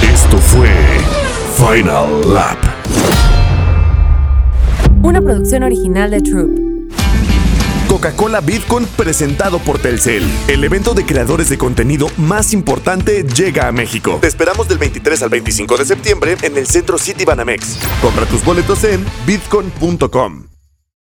[0.00, 0.70] Esto fue
[1.56, 2.58] Final Lap.
[5.02, 6.73] Una producción original de Troop.
[7.94, 10.24] Coca-Cola Bitcoin presentado por Telcel.
[10.48, 14.18] El evento de creadores de contenido más importante llega a México.
[14.20, 17.78] Te esperamos del 23 al 25 de septiembre en el centro City Banamex.
[18.02, 20.53] Compra tus boletos en bitcoin.com.